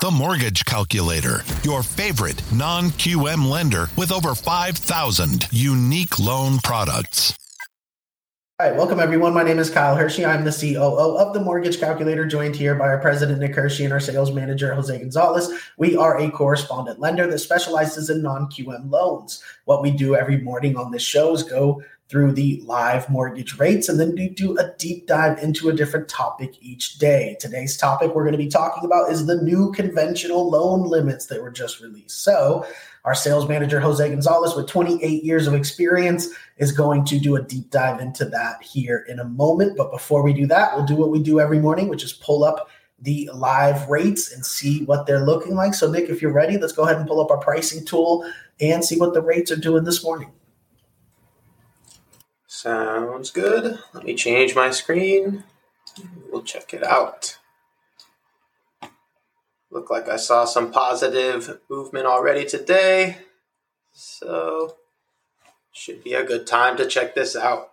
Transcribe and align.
The 0.00 0.10
Mortgage 0.10 0.64
Calculator, 0.64 1.42
your 1.62 1.82
favorite 1.82 2.42
non 2.52 2.90
QM 2.90 3.48
lender 3.48 3.88
with 3.96 4.12
over 4.12 4.34
5,000 4.34 5.48
unique 5.50 6.18
loan 6.18 6.58
products. 6.62 7.34
All 8.60 8.68
right, 8.68 8.76
welcome 8.76 9.00
everyone. 9.00 9.34
My 9.34 9.42
name 9.42 9.58
is 9.58 9.68
Kyle 9.68 9.96
Hershey. 9.96 10.24
I'm 10.24 10.44
the 10.44 10.52
COO 10.52 11.16
of 11.18 11.34
the 11.34 11.40
Mortgage 11.40 11.80
Calculator, 11.80 12.24
joined 12.24 12.54
here 12.54 12.76
by 12.76 12.84
our 12.84 13.00
president, 13.00 13.40
Nick 13.40 13.56
Hershey, 13.56 13.82
and 13.82 13.92
our 13.92 13.98
sales 13.98 14.30
manager, 14.30 14.72
Jose 14.74 14.96
Gonzalez. 14.96 15.50
We 15.76 15.96
are 15.96 16.20
a 16.20 16.30
correspondent 16.30 17.00
lender 17.00 17.26
that 17.26 17.40
specializes 17.40 18.10
in 18.10 18.22
non 18.22 18.46
QM 18.46 18.92
loans. 18.92 19.42
What 19.64 19.82
we 19.82 19.90
do 19.90 20.14
every 20.14 20.36
morning 20.36 20.76
on 20.76 20.92
this 20.92 21.02
show 21.02 21.34
is 21.34 21.42
go 21.42 21.82
through 22.14 22.30
the 22.30 22.62
live 22.64 23.10
mortgage 23.10 23.58
rates, 23.58 23.88
and 23.88 23.98
then 23.98 24.14
we 24.14 24.28
do 24.28 24.56
a 24.56 24.72
deep 24.78 25.08
dive 25.08 25.36
into 25.40 25.68
a 25.68 25.72
different 25.72 26.08
topic 26.08 26.54
each 26.60 27.00
day. 27.00 27.36
Today's 27.40 27.76
topic 27.76 28.14
we're 28.14 28.22
going 28.22 28.30
to 28.30 28.38
be 28.38 28.46
talking 28.46 28.84
about 28.84 29.10
is 29.10 29.26
the 29.26 29.42
new 29.42 29.72
conventional 29.72 30.48
loan 30.48 30.84
limits 30.84 31.26
that 31.26 31.42
were 31.42 31.50
just 31.50 31.80
released. 31.80 32.22
So, 32.22 32.64
our 33.04 33.16
sales 33.16 33.48
manager, 33.48 33.80
Jose 33.80 34.08
Gonzalez, 34.08 34.54
with 34.54 34.68
28 34.68 35.24
years 35.24 35.48
of 35.48 35.54
experience, 35.54 36.28
is 36.56 36.70
going 36.70 37.04
to 37.06 37.18
do 37.18 37.34
a 37.34 37.42
deep 37.42 37.68
dive 37.70 37.98
into 37.98 38.26
that 38.26 38.62
here 38.62 39.04
in 39.08 39.18
a 39.18 39.24
moment. 39.24 39.76
But 39.76 39.90
before 39.90 40.22
we 40.22 40.32
do 40.32 40.46
that, 40.46 40.76
we'll 40.76 40.86
do 40.86 40.94
what 40.94 41.10
we 41.10 41.20
do 41.20 41.40
every 41.40 41.58
morning, 41.58 41.88
which 41.88 42.04
is 42.04 42.12
pull 42.12 42.44
up 42.44 42.68
the 43.00 43.28
live 43.34 43.88
rates 43.88 44.32
and 44.32 44.46
see 44.46 44.84
what 44.84 45.04
they're 45.04 45.26
looking 45.26 45.56
like. 45.56 45.74
So, 45.74 45.90
Nick, 45.90 46.10
if 46.10 46.22
you're 46.22 46.32
ready, 46.32 46.58
let's 46.58 46.72
go 46.72 46.84
ahead 46.84 46.96
and 46.96 47.08
pull 47.08 47.20
up 47.20 47.32
our 47.32 47.38
pricing 47.38 47.84
tool 47.84 48.24
and 48.60 48.84
see 48.84 48.98
what 48.98 49.14
the 49.14 49.20
rates 49.20 49.50
are 49.50 49.56
doing 49.56 49.82
this 49.82 50.04
morning. 50.04 50.30
Sounds 52.64 53.30
good. 53.30 53.78
Let 53.92 54.04
me 54.04 54.14
change 54.14 54.54
my 54.54 54.70
screen. 54.70 55.44
We'll 56.32 56.44
check 56.44 56.72
it 56.72 56.82
out. 56.82 57.36
Look 59.70 59.90
like 59.90 60.08
I 60.08 60.16
saw 60.16 60.46
some 60.46 60.72
positive 60.72 61.60
movement 61.68 62.06
already 62.06 62.46
today. 62.46 63.18
So, 63.92 64.76
should 65.72 66.02
be 66.02 66.14
a 66.14 66.24
good 66.24 66.46
time 66.46 66.78
to 66.78 66.86
check 66.86 67.14
this 67.14 67.36
out. 67.36 67.72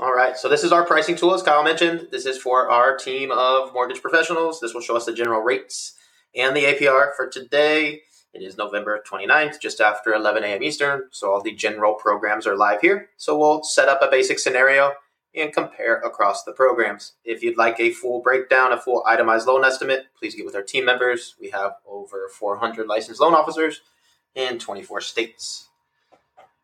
All 0.00 0.12
right, 0.12 0.36
so 0.36 0.48
this 0.48 0.64
is 0.64 0.72
our 0.72 0.84
pricing 0.84 1.14
tool, 1.14 1.34
as 1.34 1.44
Kyle 1.44 1.62
mentioned. 1.62 2.08
This 2.10 2.26
is 2.26 2.36
for 2.36 2.68
our 2.68 2.96
team 2.96 3.30
of 3.30 3.72
mortgage 3.72 4.02
professionals. 4.02 4.58
This 4.58 4.74
will 4.74 4.80
show 4.80 4.96
us 4.96 5.06
the 5.06 5.14
general 5.14 5.42
rates 5.42 5.94
and 6.34 6.56
the 6.56 6.64
APR 6.64 7.14
for 7.14 7.28
today. 7.28 8.02
It 8.34 8.42
is 8.42 8.56
November 8.56 9.02
29th, 9.06 9.60
just 9.60 9.80
after 9.80 10.14
11 10.14 10.42
a.m. 10.42 10.62
Eastern, 10.62 11.08
so 11.10 11.32
all 11.32 11.42
the 11.42 11.52
general 11.52 11.94
programs 11.94 12.46
are 12.46 12.56
live 12.56 12.80
here. 12.80 13.10
So 13.18 13.38
we'll 13.38 13.62
set 13.62 13.88
up 13.88 14.00
a 14.00 14.10
basic 14.10 14.38
scenario 14.38 14.92
and 15.34 15.52
compare 15.52 15.96
across 15.98 16.42
the 16.42 16.52
programs. 16.52 17.12
If 17.26 17.42
you'd 17.42 17.58
like 17.58 17.78
a 17.78 17.92
full 17.92 18.22
breakdown, 18.22 18.72
a 18.72 18.80
full 18.80 19.04
itemized 19.06 19.46
loan 19.46 19.66
estimate, 19.66 20.06
please 20.18 20.34
get 20.34 20.46
with 20.46 20.56
our 20.56 20.62
team 20.62 20.86
members. 20.86 21.34
We 21.38 21.50
have 21.50 21.72
over 21.86 22.28
400 22.28 22.86
licensed 22.86 23.20
loan 23.20 23.34
officers 23.34 23.82
in 24.34 24.58
24 24.58 25.02
states. 25.02 25.68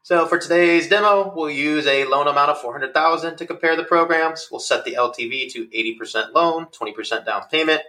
So 0.02 0.24
for 0.24 0.38
today's 0.38 0.88
demo, 0.88 1.34
we'll 1.36 1.50
use 1.50 1.86
a 1.86 2.06
loan 2.06 2.28
amount 2.28 2.50
of 2.50 2.58
400,000 2.62 3.36
to 3.36 3.46
compare 3.46 3.76
the 3.76 3.84
programs. 3.84 4.48
We'll 4.50 4.58
set 4.58 4.86
the 4.86 4.94
LTV 4.94 5.52
to 5.52 5.66
80% 5.66 6.32
loan, 6.32 6.66
20% 6.66 7.26
down 7.26 7.42
payment. 7.50 7.82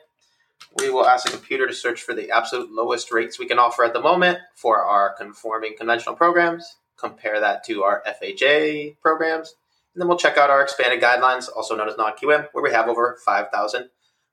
We 0.77 0.89
will 0.89 1.05
ask 1.05 1.25
the 1.25 1.31
computer 1.31 1.67
to 1.67 1.73
search 1.73 2.01
for 2.01 2.13
the 2.13 2.31
absolute 2.31 2.71
lowest 2.71 3.11
rates 3.11 3.39
we 3.39 3.47
can 3.47 3.59
offer 3.59 3.83
at 3.83 3.93
the 3.93 4.01
moment 4.01 4.39
for 4.55 4.83
our 4.83 5.13
conforming 5.13 5.75
conventional 5.77 6.15
programs. 6.15 6.77
Compare 6.97 7.39
that 7.39 7.63
to 7.65 7.83
our 7.83 8.03
FHA 8.05 8.97
programs 9.01 9.55
and 9.93 10.01
then 10.01 10.07
we'll 10.07 10.17
check 10.17 10.37
out 10.37 10.49
our 10.49 10.61
expanded 10.61 11.01
guidelines, 11.01 11.49
also 11.53 11.75
known 11.75 11.89
as 11.89 11.97
non 11.97 12.13
QM, 12.13 12.47
where 12.51 12.63
we 12.63 12.71
have 12.71 12.87
over 12.87 13.17
5,000 13.25 13.89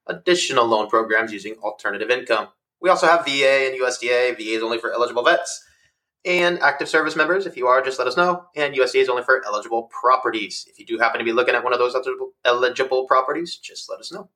additional 0.07 0.67
loan 0.67 0.89
programs 0.89 1.33
using 1.33 1.55
alternative 1.55 2.11
income. 2.11 2.49
We 2.81 2.91
also 2.91 3.07
have 3.07 3.25
VA 3.25 3.67
and 3.67 3.81
USDA. 3.81 4.37
VA 4.37 4.57
is 4.57 4.63
only 4.63 4.79
for 4.79 4.93
eligible 4.93 5.25
vets 5.25 5.65
and 6.25 6.61
active 6.61 6.89
service 6.89 7.17
members. 7.17 7.47
If 7.47 7.57
you 7.57 7.67
are, 7.67 7.83
just 7.83 7.99
let 7.99 8.07
us 8.07 8.17
know. 8.17 8.45
And 8.55 8.75
USDA 8.75 9.03
is 9.03 9.09
only 9.09 9.23
for 9.25 9.45
eligible 9.47 9.85
properties. 9.85 10.67
If 10.69 10.79
you 10.79 10.87
do 10.87 10.99
happen 10.99 11.19
to 11.19 11.25
be 11.25 11.33
looking 11.33 11.55
at 11.55 11.65
one 11.65 11.73
of 11.73 11.79
those 11.79 11.95
eligible, 11.95 12.33
eligible 12.45 13.07
properties, 13.07 13.57
just 13.57 13.91
let 13.91 13.99
us 13.99 14.13
know. 14.13 14.29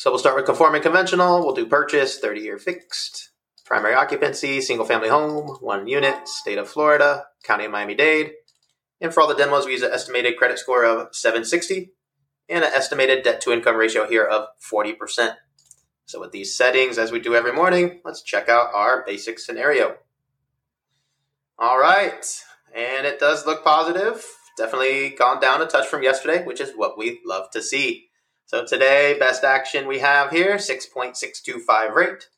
So 0.00 0.10
we'll 0.10 0.18
start 0.18 0.36
with 0.36 0.46
conforming 0.46 0.80
conventional. 0.80 1.40
We'll 1.40 1.54
do 1.54 1.66
purchase, 1.66 2.18
30 2.18 2.40
year 2.40 2.56
fixed, 2.56 3.32
primary 3.66 3.92
occupancy, 3.92 4.62
single 4.62 4.86
family 4.86 5.10
home, 5.10 5.58
one 5.60 5.86
unit, 5.86 6.26
state 6.26 6.56
of 6.56 6.70
Florida, 6.70 7.26
county 7.44 7.66
of 7.66 7.70
Miami 7.70 7.94
Dade. 7.94 8.32
And 9.02 9.12
for 9.12 9.20
all 9.20 9.28
the 9.28 9.34
demos, 9.34 9.66
we 9.66 9.72
use 9.72 9.82
an 9.82 9.92
estimated 9.92 10.38
credit 10.38 10.58
score 10.58 10.86
of 10.86 11.14
760 11.14 11.92
and 12.48 12.64
an 12.64 12.72
estimated 12.72 13.22
debt 13.22 13.42
to 13.42 13.52
income 13.52 13.76
ratio 13.76 14.08
here 14.08 14.24
of 14.24 14.46
40%. 14.72 15.34
So 16.06 16.18
with 16.18 16.32
these 16.32 16.56
settings, 16.56 16.96
as 16.96 17.12
we 17.12 17.20
do 17.20 17.34
every 17.34 17.52
morning, 17.52 18.00
let's 18.02 18.22
check 18.22 18.48
out 18.48 18.72
our 18.72 19.04
basic 19.06 19.38
scenario. 19.38 19.96
All 21.58 21.78
right, 21.78 22.24
and 22.74 23.06
it 23.06 23.20
does 23.20 23.44
look 23.44 23.62
positive. 23.62 24.24
Definitely 24.56 25.10
gone 25.10 25.42
down 25.42 25.60
a 25.60 25.66
touch 25.66 25.88
from 25.88 26.02
yesterday, 26.02 26.42
which 26.42 26.58
is 26.58 26.72
what 26.74 26.96
we 26.96 27.20
love 27.26 27.50
to 27.50 27.60
see. 27.60 28.06
So 28.50 28.64
today, 28.64 29.14
best 29.16 29.44
action 29.44 29.86
we 29.86 30.00
have 30.00 30.32
here, 30.32 30.56
6.625 30.56 31.94
rate. 31.94 32.28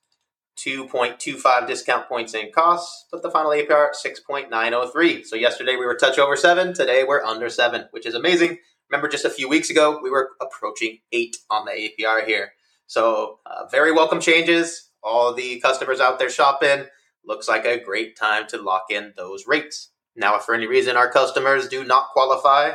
2.25 0.58 1.66
discount 1.66 2.06
points 2.06 2.34
in 2.34 2.52
costs, 2.52 3.06
but 3.10 3.22
the 3.22 3.30
final 3.30 3.50
APR 3.50 3.92
6.903. 3.94 5.24
So 5.24 5.36
yesterday 5.36 5.76
we 5.76 5.86
were 5.86 5.96
touch 5.96 6.18
over 6.18 6.36
seven. 6.36 6.74
Today 6.74 7.04
we're 7.08 7.22
under 7.22 7.48
seven, 7.48 7.86
which 7.92 8.04
is 8.04 8.14
amazing. 8.14 8.58
Remember, 8.90 9.08
just 9.08 9.24
a 9.24 9.30
few 9.30 9.48
weeks 9.48 9.70
ago 9.70 10.00
we 10.02 10.10
were 10.10 10.32
approaching 10.42 10.98
eight 11.12 11.38
on 11.48 11.64
the 11.64 11.70
APR 11.72 12.26
here. 12.26 12.52
So 12.86 13.38
uh, 13.46 13.64
very 13.70 13.90
welcome 13.90 14.20
changes. 14.20 14.90
All 15.02 15.32
the 15.32 15.60
customers 15.60 15.98
out 15.98 16.18
there 16.18 16.28
shopping. 16.28 16.88
Looks 17.24 17.48
like 17.48 17.64
a 17.64 17.82
great 17.82 18.18
time 18.18 18.46
to 18.48 18.60
lock 18.60 18.90
in 18.90 19.14
those 19.16 19.46
rates. 19.46 19.92
Now, 20.14 20.36
if 20.36 20.42
for 20.42 20.54
any 20.54 20.66
reason 20.66 20.94
our 20.94 21.10
customers 21.10 21.68
do 21.68 21.84
not 21.84 22.08
qualify 22.12 22.72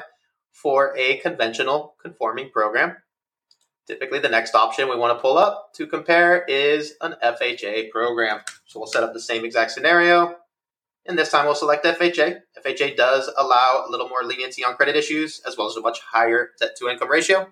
for 0.52 0.98
a 0.98 1.18
conventional 1.18 1.94
conforming 2.02 2.50
program, 2.50 2.96
Typically, 3.88 4.20
the 4.20 4.30
next 4.30 4.54
option 4.54 4.90
we 4.90 4.98
want 4.98 5.18
to 5.18 5.22
pull 5.22 5.38
up 5.38 5.74
to 5.76 5.88
compare 5.88 6.44
is 6.44 6.96
an 7.02 7.16
FHA 7.24 7.90
program. 7.90 8.42
So 8.66 8.80
we'll 8.80 8.88
set 8.88 9.04
up 9.04 9.14
the 9.14 9.20
same 9.22 9.46
exact 9.46 9.72
scenario. 9.72 10.36
And 11.06 11.18
this 11.18 11.32
time 11.32 11.46
we'll 11.46 11.56
select 11.56 11.86
FHA. 11.86 12.42
FHA 12.64 12.98
does 12.98 13.32
allow 13.38 13.86
a 13.88 13.90
little 13.90 14.10
more 14.10 14.24
leniency 14.24 14.66
on 14.66 14.76
credit 14.76 14.98
issues 14.98 15.42
as 15.48 15.58
well 15.58 15.68
as 15.68 15.78
a 15.78 15.82
much 15.82 16.02
higher 16.02 16.50
debt 16.60 16.76
to 16.78 16.90
income 16.90 17.10
ratio. 17.10 17.48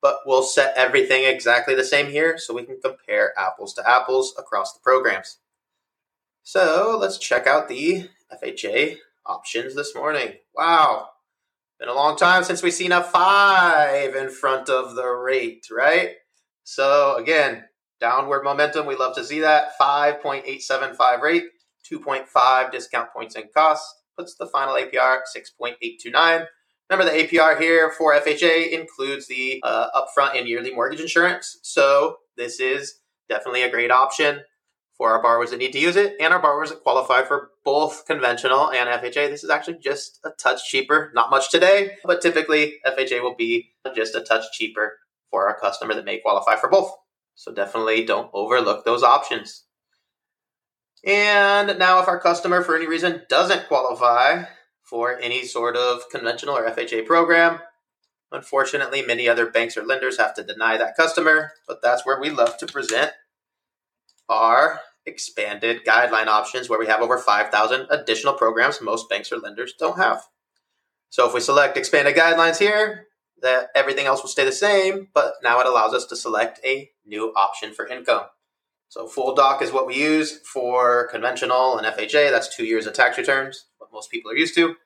But 0.00 0.18
we'll 0.24 0.44
set 0.44 0.76
everything 0.76 1.24
exactly 1.24 1.74
the 1.74 1.84
same 1.84 2.06
here 2.06 2.38
so 2.38 2.54
we 2.54 2.64
can 2.64 2.80
compare 2.80 3.36
apples 3.36 3.74
to 3.74 3.88
apples 3.88 4.34
across 4.38 4.72
the 4.72 4.80
programs. 4.80 5.38
So 6.44 6.96
let's 7.00 7.18
check 7.18 7.46
out 7.46 7.68
the 7.68 8.08
FHA 8.32 8.98
options 9.26 9.74
this 9.74 9.94
morning. 9.94 10.34
Wow, 10.54 11.08
been 11.82 11.88
a 11.88 11.94
long 11.94 12.16
time 12.16 12.44
since 12.44 12.62
we've 12.62 12.72
seen 12.72 12.92
a 12.92 13.02
five 13.02 14.14
in 14.14 14.30
front 14.30 14.68
of 14.68 14.94
the 14.94 15.04
rate, 15.04 15.66
right? 15.68 16.10
So 16.62 17.16
again, 17.16 17.64
downward 17.98 18.44
momentum. 18.44 18.86
We 18.86 18.94
love 18.94 19.16
to 19.16 19.24
see 19.24 19.40
that. 19.40 19.76
5.875 19.80 21.20
rate, 21.20 21.42
2.5 21.92 22.70
discount 22.70 23.12
points 23.12 23.34
in 23.34 23.48
cost, 23.52 23.84
puts 24.16 24.36
the 24.36 24.46
final 24.46 24.74
APR 24.74 25.18
at 25.18 25.22
6.829. 25.36 26.46
Remember, 26.88 27.12
the 27.12 27.24
APR 27.24 27.60
here 27.60 27.90
for 27.90 28.14
FHA 28.14 28.70
includes 28.70 29.26
the 29.26 29.60
uh, 29.64 29.88
upfront 29.90 30.38
and 30.38 30.46
yearly 30.46 30.72
mortgage 30.72 31.00
insurance. 31.00 31.58
So 31.62 32.18
this 32.36 32.60
is 32.60 33.00
definitely 33.28 33.64
a 33.64 33.70
great 33.70 33.90
option 33.90 34.42
for 34.96 35.10
our 35.10 35.22
borrowers 35.22 35.50
that 35.50 35.58
need 35.58 35.72
to 35.72 35.78
use 35.78 35.96
it 35.96 36.14
and 36.20 36.32
our 36.32 36.40
borrowers 36.40 36.70
that 36.70 36.82
qualify 36.82 37.22
for 37.22 37.50
both 37.64 38.06
conventional 38.06 38.70
and 38.70 38.88
FHA. 38.88 39.30
This 39.30 39.44
is 39.44 39.50
actually 39.50 39.78
just 39.82 40.20
a 40.24 40.30
touch 40.30 40.64
cheaper. 40.68 41.10
Not 41.14 41.30
much 41.30 41.50
today, 41.50 41.92
but 42.04 42.20
typically 42.20 42.74
FHA 42.86 43.22
will 43.22 43.34
be 43.34 43.72
just 43.94 44.14
a 44.14 44.20
touch 44.20 44.44
cheaper 44.52 44.98
for 45.30 45.48
our 45.48 45.58
customer 45.58 45.94
that 45.94 46.04
may 46.04 46.18
qualify 46.18 46.56
for 46.56 46.68
both. 46.68 46.92
So 47.34 47.52
definitely 47.52 48.04
don't 48.04 48.30
overlook 48.34 48.84
those 48.84 49.02
options. 49.02 49.64
And 51.04 51.78
now, 51.78 52.00
if 52.00 52.06
our 52.06 52.20
customer 52.20 52.62
for 52.62 52.76
any 52.76 52.86
reason 52.86 53.22
doesn't 53.28 53.66
qualify 53.66 54.44
for 54.82 55.18
any 55.18 55.44
sort 55.44 55.76
of 55.76 56.02
conventional 56.12 56.56
or 56.56 56.68
FHA 56.70 57.06
program, 57.06 57.58
unfortunately, 58.30 59.02
many 59.02 59.28
other 59.28 59.50
banks 59.50 59.76
or 59.76 59.84
lenders 59.84 60.18
have 60.18 60.34
to 60.34 60.44
deny 60.44 60.76
that 60.76 60.96
customer, 60.96 61.52
but 61.66 61.82
that's 61.82 62.06
where 62.06 62.20
we 62.20 62.30
love 62.30 62.56
to 62.58 62.66
present 62.66 63.12
our 64.32 64.80
expanded 65.06 65.84
guideline 65.84 66.26
options 66.26 66.68
where 66.68 66.78
we 66.78 66.86
have 66.86 67.00
over 67.00 67.18
5,000 67.18 67.86
additional 67.90 68.34
programs 68.34 68.80
most 68.80 69.08
banks 69.08 69.32
or 69.32 69.38
lenders 69.38 69.74
don't 69.78 69.98
have. 69.98 70.22
So 71.10 71.26
if 71.26 71.34
we 71.34 71.40
select 71.40 71.76
expanded 71.76 72.16
guidelines 72.16 72.58
here, 72.58 73.06
that 73.42 73.68
everything 73.74 74.06
else 74.06 74.22
will 74.22 74.30
stay 74.30 74.44
the 74.44 74.52
same, 74.52 75.08
but 75.12 75.34
now 75.42 75.60
it 75.60 75.66
allows 75.66 75.92
us 75.92 76.06
to 76.06 76.16
select 76.16 76.60
a 76.64 76.90
new 77.04 77.32
option 77.36 77.74
for 77.74 77.86
income. 77.86 78.22
So 78.88 79.06
full 79.06 79.34
doc 79.34 79.62
is 79.62 79.72
what 79.72 79.86
we 79.86 79.96
use 79.96 80.38
for 80.40 81.08
conventional 81.08 81.76
and 81.76 81.86
FHA. 81.86 82.30
That's 82.30 82.54
two 82.54 82.64
years 82.64 82.86
of 82.86 82.92
tax 82.92 83.18
returns, 83.18 83.66
what 83.78 83.92
most 83.92 84.10
people 84.10 84.30
are 84.30 84.36
used 84.36 84.54
to. 84.54 84.76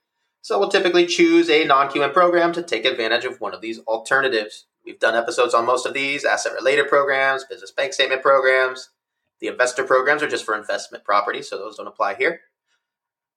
So 0.43 0.59
we'll 0.59 0.69
typically 0.69 1.07
choose 1.07 1.51
a 1.51 1.65
non-QM 1.65 2.13
program 2.13 2.53
to 2.53 2.63
take 2.63 2.85
advantage 2.85 3.25
of 3.25 3.41
one 3.41 3.53
of 3.53 3.61
these 3.61 3.81
alternatives. 3.81 4.67
We've 4.85 4.99
done 5.01 5.17
episodes 5.17 5.55
on 5.55 5.67
most 5.67 5.87
of 5.87 5.93
these, 5.93 6.25
asset-related 6.25 6.89
programs, 6.89 7.45
business 7.45 7.73
bank 7.73 7.93
statement 7.93 8.23
programs, 8.23 8.91
The 9.41 9.49
investor 9.49 9.85
programs 9.85 10.23
are 10.23 10.29
just 10.29 10.45
for 10.45 10.57
investment 10.57 11.05
property, 11.05 11.43
so 11.43 11.59
those 11.59 11.77
don't 11.77 11.87
apply 11.87 12.15
here. 12.15 12.41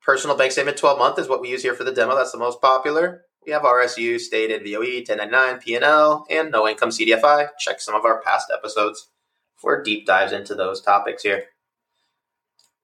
Personal 0.02 0.38
bank 0.38 0.52
statement 0.52 0.78
12 0.78 0.98
month 0.98 1.20
is 1.20 1.28
what 1.28 1.42
we 1.42 1.50
use 1.50 1.62
here 1.62 1.74
for 1.74 1.84
the 1.84 1.92
demo. 1.92 2.16
That's 2.16 2.32
the 2.32 2.38
most 2.38 2.62
popular. 2.62 3.26
We 3.46 3.52
have 3.52 3.64
RSU, 3.64 4.20
stated 4.20 4.64
VOE, 4.64 5.00
1099, 5.00 5.60
P&L, 5.60 6.26
and 6.30 6.52
no 6.52 6.68
income 6.68 6.90
CDFI. 6.90 7.50
Check 7.60 7.80
some 7.82 7.96
of 7.96 8.06
our 8.06 8.22
past 8.22 8.52
episodes 8.54 9.10
for 9.56 9.84
deep 9.84 10.06
dives 10.06 10.32
into 10.32 10.56
those 10.56 10.82
topics 10.82 11.24
here. 11.24 11.46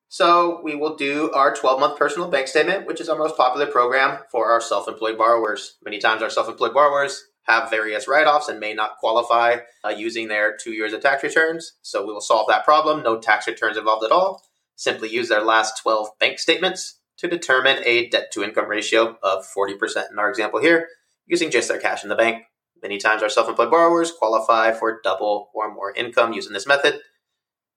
So 0.08 0.62
we 0.64 0.76
will 0.76 0.96
do 0.96 1.32
our 1.32 1.54
12 1.54 1.80
month 1.80 1.98
personal 1.98 2.30
bank 2.30 2.48
statement, 2.48 2.86
which 2.86 3.02
is 3.02 3.10
our 3.10 3.18
most 3.18 3.36
popular 3.38 3.66
program 3.66 4.20
for 4.32 4.50
our 4.52 4.62
self 4.62 4.88
employed 4.88 5.18
borrowers. 5.18 5.78
Many 5.84 6.00
times 6.00 6.22
our 6.22 6.30
self 6.30 6.48
employed 6.48 6.74
borrowers 6.74 7.26
have 7.45 7.69
various 7.69 8.07
write 8.07 8.27
offs 8.27 8.50
and 8.50 8.59
may 8.59 8.74
not 8.74 8.97
qualify 8.97 9.57
uh, 9.83 9.89
using 9.89 10.27
their 10.27 10.56
two 10.57 10.71
years 10.71 10.94
of 10.94 11.01
tax 11.01 11.24
returns. 11.24 11.74
So 11.81 12.06
we 12.06 12.12
will 12.13 12.21
solve 12.21 12.47
that 12.50 12.65
problem. 12.65 13.03
No 13.03 13.19
tax 13.19 13.47
returns 13.47 13.77
involved 13.77 14.03
at 14.03 14.12
all. 14.12 14.44
Simply 14.75 15.09
use 15.09 15.30
their 15.30 15.44
last 15.44 15.81
12 15.81 16.09
bank 16.19 16.39
statements 16.39 17.00
to 17.18 17.27
determine 17.27 17.77
a 17.86 18.09
debt 18.09 18.31
to 18.33 18.44
income 18.44 18.68
ratio 18.68 19.18
of 19.24 19.45
40% 19.45 20.12
in 20.12 20.19
our 20.19 20.30
example 20.30 20.59
here, 20.59 20.88
using 21.25 21.50
just 21.50 21.69
their 21.69 21.80
cash 21.80 22.03
in 22.03 22.09
the 22.09 22.15
bank. 22.15 22.44
Many 22.81 22.97
times 22.97 23.24
our 23.24 23.30
self 23.30 23.47
employed 23.47 23.71
borrowers 23.71 24.12
qualify 24.12 24.74
for 24.74 25.00
double 25.03 25.50
or 25.53 25.74
more 25.74 25.94
income 25.94 26.33
using 26.33 26.53
this 26.53 26.68
method 26.68 27.00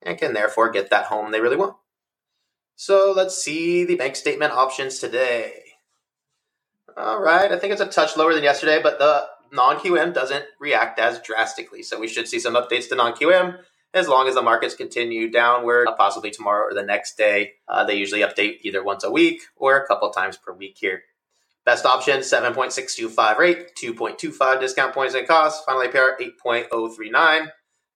and 0.01 0.17
can 0.17 0.33
therefore 0.33 0.69
get 0.69 0.89
that 0.89 1.05
home 1.05 1.31
they 1.31 1.41
really 1.41 1.57
want. 1.57 1.75
So 2.75 3.13
let's 3.15 3.41
see 3.41 3.85
the 3.85 3.95
bank 3.95 4.15
statement 4.15 4.53
options 4.53 4.99
today. 4.99 5.53
All 6.97 7.21
right, 7.21 7.51
I 7.51 7.57
think 7.57 7.71
it's 7.71 7.81
a 7.81 7.87
touch 7.87 8.17
lower 8.17 8.33
than 8.33 8.43
yesterday, 8.43 8.81
but 8.81 8.99
the 8.99 9.27
non 9.51 9.77
QM 9.77 10.13
doesn't 10.13 10.45
react 10.59 10.99
as 10.99 11.19
drastically. 11.19 11.83
So 11.83 11.99
we 11.99 12.07
should 12.07 12.27
see 12.27 12.39
some 12.39 12.55
updates 12.55 12.89
to 12.89 12.95
non 12.95 13.13
QM 13.13 13.59
as 13.93 14.07
long 14.07 14.27
as 14.27 14.35
the 14.35 14.41
markets 14.41 14.75
continue 14.75 15.31
downward, 15.31 15.87
uh, 15.87 15.95
possibly 15.95 16.31
tomorrow 16.31 16.67
or 16.67 16.73
the 16.73 16.83
next 16.83 17.17
day. 17.17 17.53
Uh, 17.67 17.83
they 17.83 17.95
usually 17.95 18.21
update 18.21 18.59
either 18.61 18.83
once 18.83 19.03
a 19.03 19.11
week 19.11 19.41
or 19.55 19.77
a 19.77 19.87
couple 19.87 20.09
times 20.11 20.37
per 20.37 20.53
week 20.53 20.77
here. 20.79 21.03
Best 21.65 21.85
option 21.85 22.19
7.625 22.19 23.37
rate, 23.37 23.75
2.25 23.75 24.59
discount 24.59 24.93
points 24.93 25.13
and 25.13 25.27
cost, 25.27 25.65
final 25.65 25.81
APR 25.81 26.13
8.039. 26.45 27.51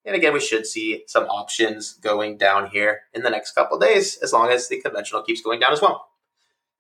And 0.06 0.16
again, 0.16 0.34
we 0.34 0.42
should 0.42 0.66
see 0.66 1.04
some 1.08 1.24
options 1.26 1.94
going 1.94 2.38
down 2.38 2.70
here 2.72 3.02
in 3.14 3.24
the 3.24 3.30
next 3.30 3.54
couple 3.54 3.80
days, 3.80 4.18
as 4.22 4.34
long 4.34 4.50
as 4.52 4.68
the 4.68 4.82
conventional 4.82 5.24
keeps 5.24 5.42
going 5.42 5.60
down 5.60 5.72
as 5.72 5.82
well. 5.82 6.08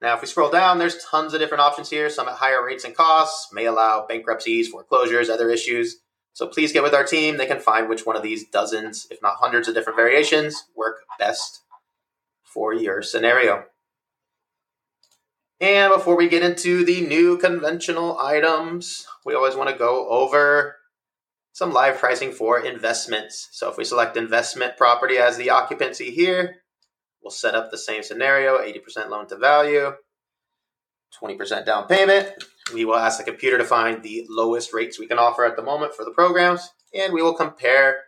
Now, 0.03 0.15
if 0.15 0.21
we 0.21 0.27
scroll 0.27 0.50
down, 0.50 0.79
there's 0.79 1.01
tons 1.05 1.33
of 1.33 1.39
different 1.39 1.61
options 1.61 1.89
here. 1.89 2.09
Some 2.09 2.27
at 2.27 2.35
higher 2.35 2.63
rates 2.63 2.83
and 2.83 2.94
costs 2.94 3.53
may 3.53 3.63
allow 3.63 4.05
bankruptcies, 4.05 4.67
foreclosures, 4.67 5.29
other 5.29 5.50
issues. 5.50 5.95
So 6.33 6.45
please 6.45 6.73
get 6.73 6.83
with 6.83 6.94
our 6.94 7.05
team. 7.05 7.38
They 7.38 7.45
can 7.45 7.61
find 7.61 7.88
which 7.88 8.05
one 8.05 8.17
of 8.17 8.21
these 8.21 8.45
dozens, 8.50 9.07
if 9.09 9.21
not 9.21 9.38
hundreds 9.38 9.69
of 9.69 9.75
different 9.75 9.95
variations, 9.95 10.65
work 10.75 11.03
best 11.17 11.61
for 12.44 12.73
your 12.73 13.01
scenario. 13.01 13.63
And 15.61 15.94
before 15.94 16.17
we 16.17 16.27
get 16.27 16.44
into 16.44 16.83
the 16.83 17.00
new 17.00 17.38
conventional 17.38 18.19
items, 18.19 19.07
we 19.25 19.35
always 19.35 19.55
want 19.55 19.69
to 19.69 19.77
go 19.77 20.09
over 20.09 20.75
some 21.53 21.71
live 21.71 21.97
pricing 21.97 22.33
for 22.33 22.59
investments. 22.59 23.47
So 23.53 23.71
if 23.71 23.77
we 23.77 23.85
select 23.85 24.17
investment 24.17 24.75
property 24.75 25.17
as 25.17 25.38
the 25.38 25.51
occupancy 25.51 26.11
here, 26.11 26.62
we'll 27.23 27.31
set 27.31 27.55
up 27.55 27.71
the 27.71 27.77
same 27.77 28.03
scenario 28.03 28.57
80% 28.57 29.09
loan 29.09 29.27
to 29.27 29.37
value, 29.37 29.93
20% 31.21 31.65
down 31.65 31.87
payment. 31.87 32.27
We 32.73 32.85
will 32.85 32.95
ask 32.95 33.17
the 33.17 33.23
computer 33.23 33.57
to 33.57 33.65
find 33.65 34.01
the 34.01 34.25
lowest 34.29 34.73
rates 34.73 34.99
we 34.99 35.07
can 35.07 35.19
offer 35.19 35.45
at 35.45 35.55
the 35.55 35.63
moment 35.63 35.93
for 35.93 36.05
the 36.05 36.11
programs, 36.11 36.69
and 36.93 37.13
we 37.13 37.21
will 37.21 37.33
compare 37.33 38.03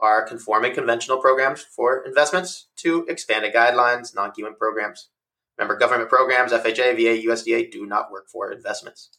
our 0.00 0.26
conforming 0.26 0.74
conventional 0.74 1.18
programs 1.18 1.62
for 1.62 2.04
investments 2.04 2.68
to 2.76 3.04
expanded 3.08 3.54
guidelines, 3.54 4.14
non 4.14 4.30
QM 4.30 4.56
programs. 4.56 5.08
Remember, 5.56 5.76
government 5.76 6.08
programs, 6.08 6.52
FHA, 6.52 6.94
VA, 6.94 7.26
USDA 7.28 7.70
do 7.70 7.84
not 7.84 8.12
work 8.12 8.28
for 8.28 8.52
investments. 8.52 9.10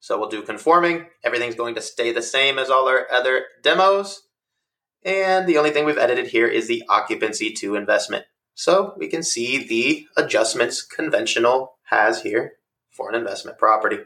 So 0.00 0.18
we'll 0.18 0.28
do 0.28 0.42
conforming. 0.42 1.06
Everything's 1.22 1.54
going 1.54 1.74
to 1.74 1.82
stay 1.82 2.12
the 2.12 2.22
same 2.22 2.58
as 2.58 2.70
all 2.70 2.88
our 2.88 3.06
other 3.10 3.44
demos. 3.62 4.22
And 5.04 5.46
the 5.46 5.58
only 5.58 5.70
thing 5.70 5.84
we've 5.84 5.98
edited 5.98 6.28
here 6.28 6.46
is 6.46 6.66
the 6.66 6.82
occupancy 6.88 7.52
to 7.54 7.76
investment. 7.76 8.24
So 8.56 8.94
we 8.96 9.06
can 9.08 9.22
see 9.22 9.62
the 9.62 10.08
adjustments 10.16 10.82
conventional 10.82 11.76
has 11.90 12.22
here 12.22 12.54
for 12.90 13.10
an 13.10 13.14
investment 13.14 13.58
property. 13.58 13.98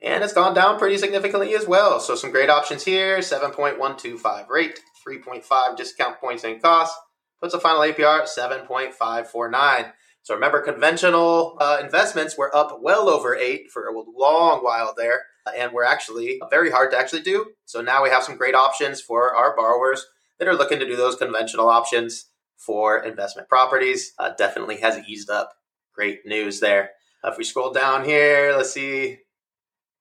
And 0.00 0.22
it's 0.22 0.32
gone 0.32 0.54
down 0.54 0.78
pretty 0.78 0.96
significantly 0.98 1.52
as 1.56 1.66
well. 1.66 1.98
So 1.98 2.14
some 2.14 2.30
great 2.30 2.48
options 2.48 2.84
here 2.84 3.18
7.125 3.18 4.48
rate, 4.48 4.78
3.5 5.06 5.76
discount 5.76 6.20
points 6.20 6.44
and 6.44 6.62
costs, 6.62 6.96
puts 7.40 7.54
a 7.54 7.60
final 7.60 7.80
APR 7.80 8.20
at 8.20 8.28
7.549. 8.28 9.92
So 10.22 10.34
remember, 10.34 10.62
conventional 10.62 11.56
uh, 11.60 11.80
investments 11.82 12.38
were 12.38 12.54
up 12.54 12.78
well 12.80 13.08
over 13.08 13.34
eight 13.34 13.70
for 13.72 13.88
a 13.88 13.92
long 14.16 14.62
while 14.62 14.94
there, 14.96 15.24
and 15.58 15.72
were 15.72 15.84
actually 15.84 16.40
very 16.50 16.70
hard 16.70 16.92
to 16.92 16.98
actually 16.98 17.22
do. 17.22 17.46
So 17.64 17.82
now 17.82 18.02
we 18.02 18.10
have 18.10 18.22
some 18.22 18.36
great 18.36 18.54
options 18.54 19.00
for 19.00 19.34
our 19.34 19.56
borrowers 19.56 20.06
that 20.38 20.48
are 20.48 20.54
looking 20.54 20.78
to 20.78 20.86
do 20.86 20.96
those 20.96 21.16
conventional 21.16 21.68
options 21.68 22.26
for 22.56 23.04
investment 23.04 23.48
properties. 23.48 24.12
Uh, 24.18 24.30
definitely 24.36 24.78
has 24.78 24.98
eased 25.06 25.30
up. 25.30 25.52
Great 25.94 26.20
news 26.24 26.60
there. 26.60 26.90
Uh, 27.22 27.30
if 27.30 27.38
we 27.38 27.44
scroll 27.44 27.72
down 27.72 28.04
here, 28.04 28.54
let's 28.56 28.72
see. 28.72 29.18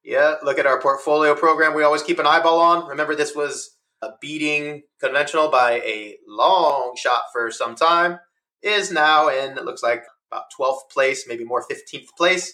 Yeah, 0.04 0.36
look 0.44 0.60
at 0.60 0.66
our 0.66 0.82
portfolio 0.82 1.36
program. 1.36 1.74
We 1.74 1.84
always 1.84 2.04
keep 2.04 2.20
an 2.20 2.28
eyeball 2.28 2.60
on. 2.60 2.90
Remember, 2.90 3.16
this 3.16 3.36
was 3.36 3.78
a 4.02 4.10
beating 4.20 4.84
conventional 5.00 5.50
by 5.50 5.74
a 5.86 6.18
long 6.28 6.94
shot 6.98 7.24
for 7.32 7.52
some 7.52 7.76
time. 7.76 8.20
Is 8.62 8.92
now 8.92 9.30
in, 9.30 9.58
it 9.58 9.66
looks 9.66 9.84
like 9.84 10.04
about 10.32 10.46
12th 10.60 10.90
place, 10.92 11.26
maybe 11.28 11.46
more 11.46 11.66
15th 11.70 12.08
place. 12.18 12.54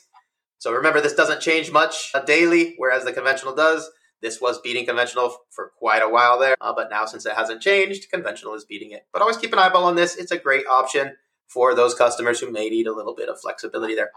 So 0.59 0.73
remember, 0.73 1.01
this 1.01 1.13
doesn't 1.13 1.41
change 1.41 1.71
much 1.71 2.11
uh, 2.13 2.21
daily, 2.21 2.75
whereas 2.77 3.05
the 3.05 3.13
conventional 3.13 3.55
does. 3.55 3.89
This 4.21 4.41
was 4.41 4.59
beating 4.59 4.85
conventional 4.85 5.35
for 5.49 5.71
quite 5.77 6.01
a 6.01 6.09
while 6.09 6.39
there, 6.39 6.55
uh, 6.59 6.73
but 6.73 6.89
now 6.89 7.05
since 7.05 7.25
it 7.25 7.33
hasn't 7.33 7.61
changed, 7.61 8.11
conventional 8.11 8.53
is 8.53 8.65
beating 8.65 8.91
it. 8.91 9.05
But 9.13 9.21
always 9.21 9.37
keep 9.37 9.53
an 9.53 9.59
eyeball 9.59 9.85
on 9.85 9.95
this. 9.95 10.15
It's 10.15 10.31
a 10.31 10.37
great 10.37 10.67
option 10.67 11.15
for 11.47 11.73
those 11.73 11.95
customers 11.95 12.39
who 12.39 12.51
may 12.51 12.69
need 12.69 12.87
a 12.87 12.93
little 12.93 13.15
bit 13.15 13.29
of 13.29 13.39
flexibility 13.39 13.95
there. 13.95 14.11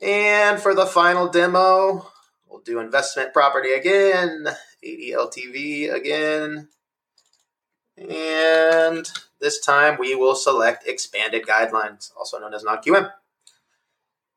And 0.00 0.60
for 0.60 0.74
the 0.74 0.86
final 0.86 1.28
demo, 1.28 2.06
we'll 2.48 2.60
do 2.60 2.80
investment 2.80 3.32
property 3.34 3.72
again, 3.72 4.46
80 4.82 5.12
LTV 5.12 5.92
again. 5.92 6.68
And 7.98 9.10
this 9.40 9.60
time 9.60 9.98
we 9.98 10.14
will 10.14 10.34
select 10.34 10.88
expanded 10.88 11.44
guidelines, 11.46 12.10
also 12.16 12.38
known 12.38 12.54
as 12.54 12.64
non-QM. 12.64 13.10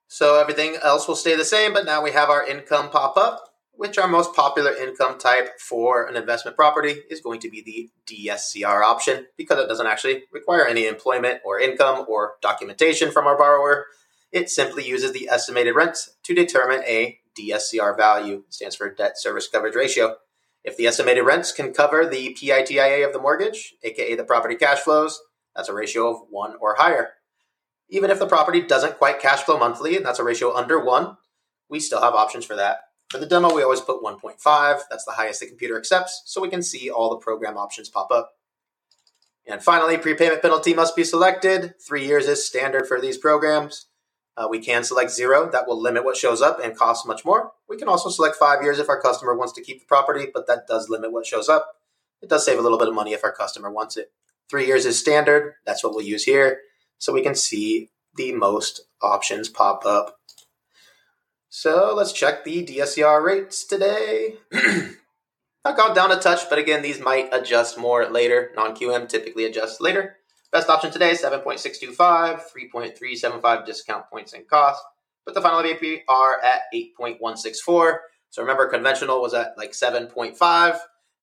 So 0.07 0.39
everything 0.39 0.77
else 0.83 1.07
will 1.07 1.15
stay 1.15 1.35
the 1.35 1.45
same, 1.45 1.73
but 1.73 1.85
now 1.85 2.03
we 2.03 2.11
have 2.11 2.29
our 2.29 2.45
income 2.45 2.89
pop 2.89 3.17
up, 3.17 3.52
which 3.75 3.97
our 3.97 4.07
most 4.07 4.33
popular 4.33 4.71
income 4.71 5.17
type 5.17 5.59
for 5.59 6.05
an 6.05 6.15
investment 6.15 6.55
property 6.55 7.01
is 7.09 7.21
going 7.21 7.39
to 7.39 7.49
be 7.49 7.61
the 7.61 7.89
DSCR 8.05 8.83
option 8.83 9.25
because 9.35 9.59
it 9.59 9.67
doesn't 9.67 9.87
actually 9.87 10.23
require 10.31 10.65
any 10.65 10.87
employment 10.87 11.41
or 11.43 11.59
income 11.59 12.05
or 12.07 12.35
documentation 12.41 13.11
from 13.11 13.25
our 13.25 13.37
borrower. 13.37 13.87
It 14.31 14.49
simply 14.49 14.87
uses 14.87 15.11
the 15.11 15.27
estimated 15.27 15.75
rents 15.75 16.15
to 16.23 16.35
determine 16.35 16.83
a 16.85 17.19
DSCR 17.37 17.97
value, 17.97 18.43
stands 18.49 18.75
for 18.75 18.93
debt 18.93 19.17
service 19.17 19.47
coverage 19.47 19.75
ratio. 19.75 20.17
If 20.63 20.77
the 20.77 20.87
estimated 20.87 21.25
rents 21.25 21.51
can 21.51 21.73
cover 21.73 22.05
the 22.05 22.35
PITIA 22.39 23.05
of 23.05 23.11
the 23.11 23.19
mortgage, 23.19 23.73
aka 23.83 24.15
the 24.15 24.23
property 24.23 24.55
cash 24.55 24.79
flows, 24.79 25.19
that's 25.55 25.69
a 25.69 25.73
ratio 25.73 26.09
of 26.09 26.21
one 26.29 26.55
or 26.59 26.75
higher. 26.75 27.13
Even 27.89 28.09
if 28.09 28.19
the 28.19 28.27
property 28.27 28.61
doesn't 28.61 28.97
quite 28.97 29.19
cash 29.19 29.41
flow 29.41 29.57
monthly, 29.57 29.97
and 29.97 30.05
that's 30.05 30.19
a 30.19 30.23
ratio 30.23 30.55
under 30.55 30.83
one, 30.83 31.17
we 31.69 31.79
still 31.79 32.01
have 32.01 32.13
options 32.13 32.45
for 32.45 32.55
that. 32.55 32.77
For 33.09 33.19
the 33.19 33.25
demo, 33.25 33.53
we 33.53 33.63
always 33.63 33.81
put 33.81 34.01
1.5. 34.01 34.81
That's 34.89 35.05
the 35.05 35.11
highest 35.11 35.39
the 35.39 35.47
computer 35.47 35.77
accepts, 35.77 36.23
so 36.25 36.41
we 36.41 36.49
can 36.49 36.63
see 36.63 36.89
all 36.89 37.09
the 37.09 37.17
program 37.17 37.57
options 37.57 37.89
pop 37.89 38.11
up. 38.11 38.33
And 39.45 39.61
finally, 39.61 39.97
prepayment 39.97 40.41
penalty 40.41 40.73
must 40.73 40.95
be 40.95 41.03
selected. 41.03 41.75
Three 41.85 42.05
years 42.05 42.27
is 42.27 42.45
standard 42.45 42.87
for 42.87 42.99
these 42.99 43.17
programs. 43.17 43.87
Uh, 44.35 44.47
we 44.49 44.59
can 44.59 44.83
select 44.83 45.11
zero. 45.11 45.49
That 45.51 45.67
will 45.67 45.79
limit 45.79 46.05
what 46.05 46.17
shows 46.17 46.41
up 46.41 46.59
and 46.63 46.75
cost 46.75 47.05
much 47.05 47.23
more. 47.23 47.51
We 47.69 47.77
can 47.77 47.87
also 47.87 48.09
select 48.09 48.35
five 48.35 48.63
years 48.63 48.79
if 48.79 48.89
our 48.89 49.01
customer 49.01 49.35
wants 49.35 49.53
to 49.53 49.61
keep 49.61 49.79
the 49.79 49.85
property, 49.85 50.27
but 50.33 50.47
that 50.47 50.67
does 50.67 50.89
limit 50.89 51.11
what 51.11 51.25
shows 51.25 51.49
up. 51.49 51.75
It 52.21 52.29
does 52.29 52.45
save 52.45 52.57
a 52.57 52.61
little 52.61 52.77
bit 52.77 52.87
of 52.87 52.95
money 52.95 53.13
if 53.13 53.23
our 53.23 53.33
customer 53.33 53.69
wants 53.69 53.97
it. 53.97 54.11
Three 54.49 54.65
years 54.65 54.85
is 54.85 54.97
standard. 54.97 55.55
That's 55.65 55.83
what 55.83 55.93
we'll 55.93 56.05
use 56.05 56.23
here. 56.23 56.61
So 56.97 57.13
we 57.13 57.21
can 57.21 57.35
see 57.35 57.91
the 58.15 58.31
most 58.33 58.81
options 59.01 59.49
pop 59.49 59.85
up. 59.85 60.19
So 61.55 61.93
let's 61.95 62.13
check 62.13 62.43
the 62.43 62.65
DSCR 62.65 63.23
rates 63.23 63.63
today. 63.63 64.37
I've 65.63 65.77
gone 65.77 65.93
down 65.95 66.11
a 66.11 66.19
touch, 66.19 66.49
but 66.49 66.57
again, 66.57 66.81
these 66.81 66.99
might 66.99 67.29
adjust 67.31 67.77
more 67.77 68.09
later. 68.09 68.49
Non 68.55 68.75
QM 68.75 69.07
typically 69.07 69.45
adjusts 69.45 69.79
later. 69.79 70.15
Best 70.51 70.67
option 70.67 70.91
today, 70.91 71.11
7.625, 71.11 71.95
3.375 71.95 73.65
discount 73.67 74.09
points 74.09 74.33
and 74.33 74.47
cost. 74.47 74.83
But 75.27 75.35
the 75.35 75.41
final 75.41 75.61
APR 75.61 76.43
at 76.43 76.61
8.164. 76.73 77.97
So 78.31 78.41
remember, 78.41 78.67
conventional 78.67 79.21
was 79.21 79.35
at 79.35 79.55
like 79.55 79.73
7.5. 79.73 80.79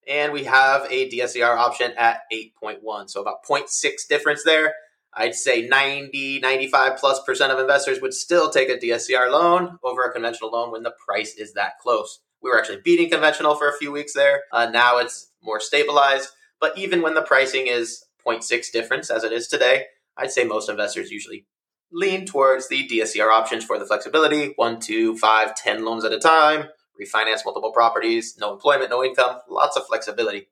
and 0.07 0.33
we 0.33 0.45
have 0.45 0.87
a 0.93 1.11
DSCR 1.11 1.57
option 1.57 1.93
at 1.99 2.21
8.1. 2.33 3.11
So 3.11 3.21
about 3.21 3.45
0.6 3.45 4.07
difference 4.09 4.45
there. 4.45 4.75
I'd 5.15 5.35
say 5.35 5.67
90, 5.67 6.41
95 6.41 6.99
plus 6.99 7.23
percent 7.25 7.53
of 7.53 7.59
investors 7.59 8.01
would 8.01 8.15
still 8.15 8.51
take 8.51 8.69
a 8.69 8.77
DSCR 8.77 9.31
loan 9.31 9.79
over 9.83 10.03
a 10.03 10.13
conventional 10.13 10.51
loan 10.51 10.71
when 10.71 10.83
the 10.83 10.95
price 11.05 11.35
is 11.35 11.55
that 11.55 11.79
close. 11.81 12.21
We 12.43 12.51
were 12.51 12.59
actually 12.59 12.81
beating 12.85 13.11
conventional 13.11 13.57
for 13.57 13.69
a 13.69 13.77
few 13.77 13.93
weeks 13.93 14.15
there. 14.15 14.43
Uh, 14.53 14.71
now 14.71 14.99
it's 14.99 15.31
more 15.43 15.61
stabilized. 15.61 16.31
But 16.61 16.77
even 16.79 17.03
when 17.03 17.15
the 17.15 17.23
pricing 17.23 17.67
is 17.67 18.05
0.6 18.27 18.71
difference 18.73 19.11
as 19.11 19.25
it 19.25 19.33
is 19.33 19.49
today, 19.49 19.87
I'd 20.17 20.31
say 20.31 20.45
most 20.45 20.69
investors 20.69 21.11
usually 21.11 21.47
lean 21.93 22.25
towards 22.27 22.69
the 22.69 22.87
DSCR 22.89 23.31
options 23.31 23.65
for 23.65 23.79
the 23.79 23.87
flexibility 23.87 24.53
one, 24.57 24.81
two, 24.81 25.17
five, 25.17 25.55
ten 25.55 25.85
loans 25.85 26.05
at 26.05 26.13
a 26.13 26.19
time, 26.19 26.69
refinance 27.01 27.45
multiple 27.45 27.73
properties, 27.73 28.37
no 28.39 28.53
employment, 28.53 28.91
no 28.91 29.03
income, 29.03 29.39
lots 29.49 29.77
of 29.77 29.87
flexibility. 29.87 30.49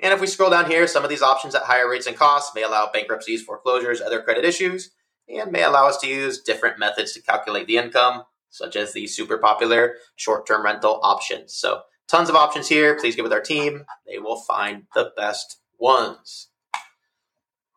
And 0.00 0.12
if 0.12 0.20
we 0.20 0.26
scroll 0.26 0.50
down 0.50 0.70
here, 0.70 0.86
some 0.86 1.04
of 1.04 1.10
these 1.10 1.22
options 1.22 1.54
at 1.54 1.62
higher 1.62 1.88
rates 1.88 2.06
and 2.06 2.16
costs 2.16 2.54
may 2.54 2.62
allow 2.62 2.90
bankruptcies, 2.92 3.42
foreclosures, 3.42 4.00
other 4.00 4.20
credit 4.20 4.44
issues, 4.44 4.90
and 5.28 5.50
may 5.50 5.62
allow 5.62 5.86
us 5.88 5.98
to 5.98 6.06
use 6.06 6.42
different 6.42 6.78
methods 6.78 7.12
to 7.12 7.22
calculate 7.22 7.66
the 7.66 7.78
income, 7.78 8.24
such 8.50 8.76
as 8.76 8.92
the 8.92 9.06
super 9.06 9.38
popular 9.38 9.96
short 10.14 10.46
term 10.46 10.64
rental 10.64 11.00
options. 11.02 11.54
So, 11.54 11.82
tons 12.08 12.28
of 12.28 12.36
options 12.36 12.68
here. 12.68 12.98
Please 12.98 13.16
get 13.16 13.22
with 13.22 13.32
our 13.32 13.40
team, 13.40 13.84
they 14.06 14.18
will 14.18 14.36
find 14.36 14.84
the 14.94 15.12
best 15.16 15.60
ones. 15.78 16.48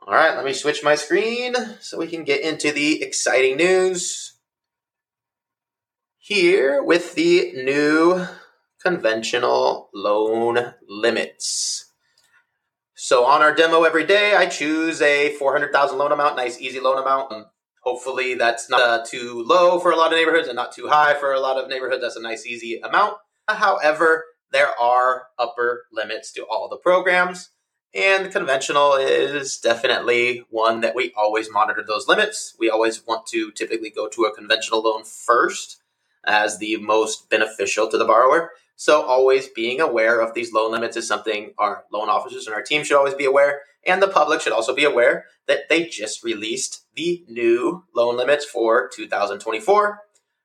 All 0.06 0.14
right, 0.14 0.36
let 0.36 0.46
me 0.46 0.54
switch 0.54 0.84
my 0.84 0.96
screen 0.96 1.56
so 1.80 1.98
we 1.98 2.08
can 2.08 2.24
get 2.24 2.42
into 2.42 2.72
the 2.72 3.04
exciting 3.04 3.58
news 3.58 4.34
here 6.18 6.82
with 6.82 7.16
the 7.16 7.52
new 7.54 8.26
conventional 8.82 9.90
loan 9.94 10.74
limits. 10.88 11.89
So 13.02 13.24
on 13.24 13.42
our 13.42 13.56
demo 13.56 13.84
every 13.84 14.06
day, 14.06 14.36
I 14.36 14.48
choose 14.48 15.02
a 15.02 15.34
400,000 15.36 15.98
loan 15.98 16.12
amount, 16.12 16.36
nice 16.36 16.60
easy 16.60 16.82
loan 16.82 17.02
amount. 17.02 17.48
Hopefully 17.82 18.34
that's 18.34 18.70
not 18.70 18.82
uh, 18.82 19.06
too 19.06 19.42
low 19.48 19.80
for 19.80 19.92
a 19.92 19.96
lot 19.96 20.12
of 20.12 20.20
neighborhoods 20.20 20.50
and 20.50 20.58
not 20.58 20.74
too 20.74 20.90
high 20.90 21.14
for 21.14 21.32
a 21.32 21.40
lot 21.40 21.58
of 21.58 21.70
neighborhoods. 21.70 22.02
That's 22.02 22.18
a 22.18 22.22
nice 22.22 22.46
easy 22.46 22.82
amount. 22.82 23.16
However, 23.48 24.26
there 24.52 24.78
are 24.78 25.28
upper 25.40 25.86
limits 25.94 26.34
to 26.34 26.42
all 26.44 26.68
the 26.68 26.76
programs. 26.76 27.52
And 27.96 28.34
conventional 28.34 28.96
is 28.96 29.58
definitely 29.58 30.44
one 30.50 30.82
that 30.82 30.94
we 30.94 31.14
always 31.16 31.50
monitor 31.50 31.86
those 31.88 32.10
limits. 32.10 32.54
We 32.60 32.70
always 32.70 33.08
want 33.08 33.28
to 33.28 33.52
typically 33.52 33.92
go 33.92 34.10
to 34.10 34.24
a 34.24 34.36
conventional 34.36 34.82
loan 34.82 35.06
first 35.06 35.82
as 36.26 36.58
the 36.58 36.76
most 36.76 37.30
beneficial 37.30 37.88
to 37.92 37.98
the 37.98 38.04
borrower. 38.04 38.52
So 38.80 39.02
always 39.02 39.50
being 39.50 39.82
aware 39.82 40.22
of 40.22 40.34
these 40.34 40.54
loan 40.54 40.72
limits 40.72 40.96
is 40.96 41.06
something 41.06 41.54
our 41.58 41.84
loan 41.92 42.08
officers 42.08 42.48
and 42.48 42.56
our 42.56 42.62
team 42.62 42.86
should 42.86 42.96
always 42.96 43.14
be 43.14 43.26
aware. 43.26 43.64
And 43.86 44.02
the 44.02 44.08
public 44.08 44.40
should 44.40 44.54
also 44.54 44.74
be 44.74 44.86
aware 44.86 45.26
that 45.48 45.68
they 45.68 45.84
just 45.84 46.24
released 46.24 46.86
the 46.96 47.26
new 47.28 47.84
loan 47.94 48.16
limits 48.16 48.46
for 48.46 48.90
2024, 48.96 50.00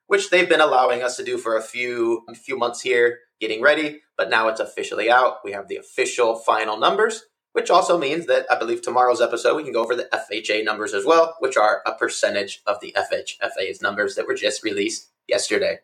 which 0.08 0.30
they've 0.30 0.48
been 0.48 0.60
allowing 0.60 1.00
us 1.00 1.16
to 1.16 1.22
do 1.22 1.38
for 1.38 1.56
a 1.56 1.62
few 1.62 2.24
a 2.28 2.34
few 2.34 2.58
months 2.58 2.80
here, 2.80 3.20
getting 3.40 3.62
ready. 3.62 4.00
But 4.16 4.30
now 4.30 4.48
it's 4.48 4.58
officially 4.58 5.08
out. 5.08 5.36
We 5.44 5.52
have 5.52 5.68
the 5.68 5.76
official 5.76 6.34
final 6.34 6.76
numbers, 6.76 7.26
which 7.52 7.70
also 7.70 7.96
means 7.96 8.26
that 8.26 8.46
I 8.50 8.58
believe 8.58 8.82
tomorrow's 8.82 9.20
episode 9.20 9.54
we 9.54 9.62
can 9.62 9.72
go 9.72 9.84
over 9.84 9.94
the 9.94 10.08
FHA 10.12 10.64
numbers 10.64 10.92
as 10.92 11.04
well, 11.04 11.36
which 11.38 11.56
are 11.56 11.82
a 11.86 11.94
percentage 11.94 12.62
of 12.66 12.80
the 12.80 12.96
FHFA's 12.98 13.80
numbers 13.80 14.16
that 14.16 14.26
were 14.26 14.34
just 14.34 14.64
released 14.64 15.12
yesterday. 15.28 15.78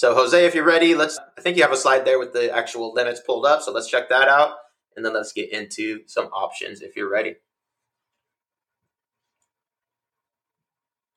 So 0.00 0.14
Jose, 0.14 0.46
if 0.46 0.54
you're 0.54 0.64
ready, 0.64 0.94
let's. 0.94 1.18
I 1.36 1.42
think 1.42 1.58
you 1.58 1.62
have 1.62 1.72
a 1.72 1.76
slide 1.76 2.06
there 2.06 2.18
with 2.18 2.32
the 2.32 2.50
actual 2.50 2.94
limits 2.94 3.20
pulled 3.20 3.44
up. 3.44 3.60
So 3.60 3.70
let's 3.70 3.86
check 3.86 4.08
that 4.08 4.28
out, 4.28 4.52
and 4.96 5.04
then 5.04 5.12
let's 5.12 5.30
get 5.30 5.52
into 5.52 6.00
some 6.06 6.28
options 6.28 6.80
if 6.80 6.96
you're 6.96 7.10
ready. 7.10 7.36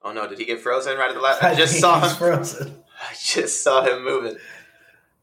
Oh 0.02 0.12
no! 0.12 0.28
Did 0.28 0.38
he 0.38 0.44
get 0.44 0.60
frozen 0.60 0.98
right 0.98 1.08
at 1.08 1.16
the 1.16 1.22
last? 1.22 1.42
I, 1.42 1.56
just 1.56 1.80
saw 1.80 2.06
him 2.06 2.13
frozen. 2.18 2.84
I 3.10 3.13
just 3.24 3.63
saw 3.63 3.86
him 3.86 4.04
moving. 4.04 4.36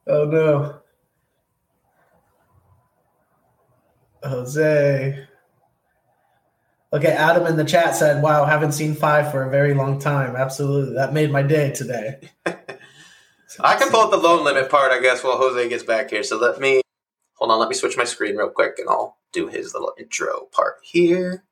Oh 0.07 0.25
no, 0.25 0.81
Jose. 4.26 5.26
Okay, 6.95 7.12
Adam 7.12 7.47
in 7.47 7.57
the 7.57 7.64
chat 7.64 7.95
said, 7.95 8.23
"Wow, 8.23 8.47
haven't 8.47 8.73
seen 8.73 8.95
five 8.95 9.31
for 9.31 9.43
a 9.43 9.50
very 9.50 9.75
long 9.75 9.99
time." 9.99 10.35
Absolutely, 10.35 10.95
that 10.95 11.12
made 11.12 11.31
my 11.31 11.43
day 11.43 11.73
today. 11.73 12.21
I 13.64 13.76
can 13.76 13.90
pull 13.90 14.00
up 14.00 14.11
the 14.11 14.17
loan 14.17 14.45
limit 14.45 14.71
part, 14.71 14.93
I 14.93 15.00
guess, 15.00 15.23
while 15.23 15.38
Jose 15.38 15.69
gets 15.69 15.83
back 15.83 16.11
here. 16.11 16.23
So 16.23 16.38
let 16.38 16.61
me 16.61 16.83
hold 17.35 17.50
on. 17.50 17.59
Let 17.59 17.69
me 17.69 17.75
switch 17.75 17.97
my 17.97 18.05
screen 18.05 18.37
real 18.37 18.50
quick, 18.50 18.79
and 18.79 18.88
I'll 18.88 19.19
do 19.33 19.49
his 19.49 19.73
little 19.75 19.93
intro 19.99 20.49
part 20.52 20.76
here 20.83 21.45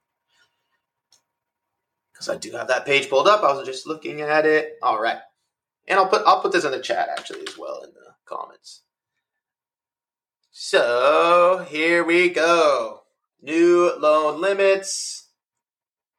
because 2.12 2.28
I 2.28 2.36
do 2.36 2.52
have 2.52 2.68
that 2.68 2.86
page 2.86 3.08
pulled 3.08 3.28
up. 3.28 3.42
I 3.42 3.52
was 3.52 3.66
just 3.66 3.86
looking 3.86 4.20
at 4.20 4.46
it. 4.46 4.78
All 4.82 5.00
right, 5.00 5.18
and 5.86 5.98
I'll 5.98 6.08
put 6.08 6.22
I'll 6.26 6.40
put 6.42 6.52
this 6.52 6.64
in 6.64 6.72
the 6.72 6.80
chat 6.80 7.08
actually 7.10 7.46
as 7.46 7.58
well 7.58 7.82
in 7.82 7.90
the 7.90 8.14
comments. 8.24 8.82
So 10.50 11.64
here 11.68 12.04
we 12.04 12.30
go. 12.30 13.02
New 13.40 13.92
loan 13.98 14.40
limits 14.40 15.28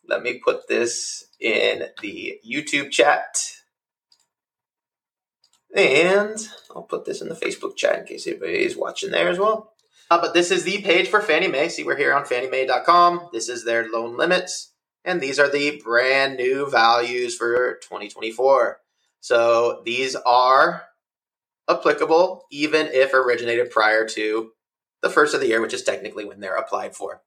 let 0.10 0.24
me 0.24 0.40
put 0.44 0.68
this 0.68 1.26
in 1.40 1.84
the 2.02 2.40
YouTube 2.48 2.90
chat. 2.92 3.59
And 5.76 6.38
I'll 6.76 6.84
put 6.84 7.06
this 7.06 7.22
in 7.22 7.30
the 7.30 7.36
Facebook 7.36 7.76
chat 7.76 8.00
in 8.00 8.06
case 8.06 8.26
anybody 8.28 8.64
is 8.64 8.76
watching 8.76 9.12
there 9.12 9.30
as 9.30 9.38
well. 9.38 9.74
Uh, 10.10 10.20
but 10.20 10.34
this 10.34 10.50
is 10.50 10.64
the 10.64 10.82
page 10.82 11.08
for 11.08 11.22
Fannie 11.22 11.48
Mae. 11.48 11.70
See, 11.70 11.84
we're 11.84 11.98
here 11.98 12.14
on 12.14 12.24
fanniemae.com. 12.24 13.30
This 13.32 13.48
is 13.48 13.64
their 13.64 13.88
loan 13.90 14.18
limits. 14.18 14.72
And 15.06 15.22
these 15.22 15.40
are 15.40 15.50
the 15.50 15.82
brand 15.84 16.38
new 16.38 16.70
values 16.70 17.36
for 17.36 17.76
2024. 17.84 18.80
So 19.22 19.82
these 19.86 20.16
are 20.16 20.84
applicable 21.70 22.46
even 22.52 22.88
if 22.88 23.14
originated 23.14 23.70
prior 23.70 24.08
to 24.10 24.52
the 25.02 25.10
first 25.10 25.34
of 25.34 25.42
the 25.42 25.48
year, 25.48 25.62
which 25.62 25.74
is 25.74 25.84
technically 25.84 26.26
when 26.26 26.40
they're 26.40 26.56
applied 26.56 26.96
for. 26.96 27.22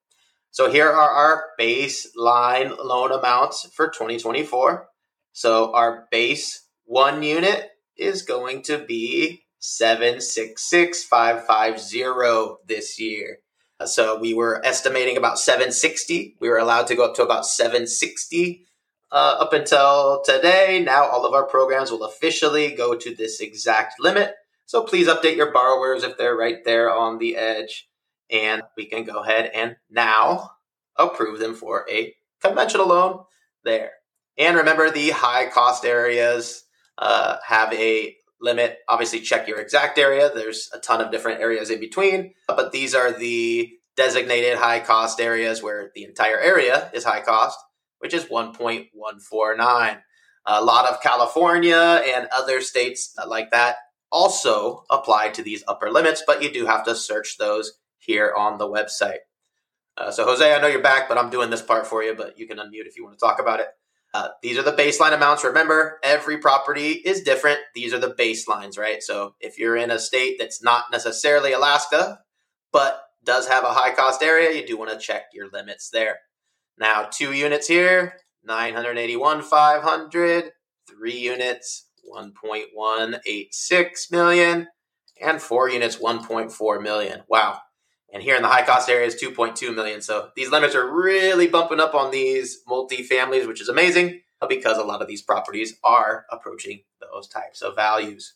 So 0.51 0.71
here 0.71 0.89
are 0.89 1.11
our 1.11 1.45
baseline 1.59 2.77
loan 2.77 3.13
amounts 3.13 3.71
for 3.73 3.89
2024. 3.89 4.89
So 5.33 5.75
our 5.75 6.09
base 6.11 6.67
one 6.85 7.23
unit 7.23 7.71
is 7.97 8.23
going 8.23 8.63
to 8.63 8.79
be 8.79 9.43
766550 9.59 12.57
this 12.67 12.99
year. 12.99 13.39
So 13.85 14.19
we 14.19 14.35
were 14.35 14.65
estimating 14.65 15.17
about 15.17 15.39
760. 15.39 16.37
We 16.41 16.49
were 16.49 16.59
allowed 16.59 16.87
to 16.89 16.95
go 16.95 17.07
up 17.07 17.15
to 17.17 17.23
about 17.23 17.47
760 17.47 18.67
uh, 19.11 19.37
up 19.41 19.53
until 19.53 20.23
today. 20.25 20.83
Now 20.85 21.07
all 21.07 21.27
of 21.27 21.35
our 21.35 21.45
programs 21.45 21.91
will 21.91 22.05
officially 22.05 22.73
go 22.73 22.97
to 22.97 23.15
this 23.15 23.41
exact 23.41 24.01
limit. 24.01 24.35
So 24.67 24.85
please 24.85 25.09
update 25.09 25.37
your 25.37 25.53
borrowers 25.53 26.03
if 26.03 26.17
they're 26.17 26.37
right 26.37 26.65
there 26.65 26.95
on 26.95 27.19
the 27.19 27.37
edge 27.37 27.89
and 28.31 28.63
we 28.77 28.87
can 28.87 29.05
go 29.05 29.23
ahead 29.23 29.51
and 29.55 29.77
now 29.91 30.53
approve 30.97 31.39
them 31.39 31.55
for 31.55 31.87
a 31.91 32.15
conventional 32.41 32.89
loan 32.89 33.25
there. 33.65 33.93
And 34.39 34.57
remember, 34.57 34.91
the 34.91 35.11
high 35.11 35.49
cost 35.49 35.85
areas 35.85 36.65
uh, 36.99 37.37
have 37.47 37.73
a 37.73 38.17
limit. 38.41 38.79
Obviously, 38.89 39.21
check 39.21 39.49
your 39.49 39.61
exact 39.61 39.99
area. 39.99 40.31
There's 40.35 40.69
a 40.73 40.79
ton 40.79 41.01
of 41.01 41.11
different 41.11 41.41
areas 41.41 41.71
in 41.71 41.81
between, 41.81 42.35
but 42.47 42.73
these 42.73 42.95
are 42.95 43.13
the 43.13 43.71
designated 43.97 44.59
high 44.59 44.81
cost 44.81 45.21
areas 45.21 45.63
where 45.63 45.91
the 45.95 46.05
entire 46.05 46.39
area 46.39 46.91
is 46.93 47.05
high 47.05 47.21
cost, 47.21 47.59
which 47.99 48.15
is 48.15 48.25
1.149. 48.25 50.01
A 50.45 50.65
lot 50.65 50.91
of 50.91 51.01
California 51.01 51.77
and 51.77 52.27
other 52.33 52.61
states 52.61 53.15
like 53.27 53.51
that 53.53 53.77
also 54.11 54.85
apply 54.91 55.29
to 55.31 55.43
these 55.43 55.63
upper 55.69 55.91
limits, 55.91 56.23
but 56.27 56.43
you 56.43 56.53
do 56.53 56.67
have 56.67 56.85
to 56.85 56.95
search 56.95 57.39
those 57.39 57.73
here 57.99 58.35
on 58.37 58.59
the 58.59 58.69
website. 58.69 59.19
Uh, 59.97 60.11
so, 60.11 60.25
Jose, 60.25 60.55
I 60.55 60.61
know 60.61 60.69
you're 60.69 60.83
back, 60.83 61.09
but 61.09 61.19
I'm 61.19 61.31
doing 61.31 61.51
this 61.51 61.63
part 61.63 61.87
for 61.87 62.03
you, 62.03 62.15
but 62.15 62.39
you 62.39 62.47
can 62.47 62.59
unmute 62.59 62.87
if 62.87 62.97
you 62.97 63.05
want 63.05 63.19
to 63.19 63.25
talk 63.25 63.41
about 63.41 63.61
it. 63.61 63.69
Uh, 64.15 64.29
these 64.43 64.59
are 64.59 64.63
the 64.63 64.73
baseline 64.73 65.15
amounts. 65.15 65.43
Remember, 65.43 65.99
every 66.03 66.37
property 66.39 66.91
is 66.91 67.23
different. 67.23 67.61
These 67.75 67.95
are 67.95 67.99
the 67.99 68.15
baselines, 68.15 68.79
right? 68.79 69.03
So, 69.03 69.35
if 69.41 69.59
you're 69.59 69.77
in 69.77 69.91
a 69.91 69.99
state 69.99 70.37
that's 70.39 70.63
not 70.63 70.85
necessarily 70.93 71.53
Alaska, 71.53 72.21
but 72.73 73.03
does 73.25 73.49
have 73.49 73.65
a 73.65 73.73
high 73.73 73.95
cost 73.95 74.23
area, 74.23 74.53
you 74.53 74.67
do 74.67 74.77
want 74.77 74.91
to 74.91 74.99
check 74.99 75.25
your 75.33 75.49
limits 75.51 75.89
there. 75.91 76.19
Now, 76.79 77.09
two 77.11 77.33
units 77.33 77.69
here, 77.69 78.17
981, 78.45 79.43
500, 79.43 80.51
three 80.89 81.19
units, 81.19 81.89
1.186 82.13 84.11
million, 84.11 84.69
and 85.21 85.41
four 85.41 85.71
units, 85.71 85.97
1.4 85.97 86.83
million. 86.83 87.23
Wow. 87.29 87.61
And 88.13 88.23
here 88.23 88.37
in 88.37 88.43
the 88.43 88.49
high 88.49 88.65
cost 88.65 88.89
area 88.89 89.07
is 89.07 89.21
2.2 89.21 89.75
million. 89.75 90.03
So 90.03 90.29
these 90.37 90.51
limits 90.51 90.75
are 90.75 90.91
really 90.91 91.49
bumping 91.49 91.81
up 91.81 91.95
on 91.95 92.11
these 92.11 92.61
multi-families, 92.69 93.47
which 93.47 93.61
is 93.61 93.69
amazing 93.69 94.21
because 94.49 94.77
a 94.77 94.85
lot 94.85 95.01
of 95.01 95.09
these 95.09 95.23
properties 95.23 95.75
are 95.83 96.27
approaching 96.31 96.83
those 97.01 97.27
types 97.29 97.63
of 97.63 97.75
values. 97.75 98.35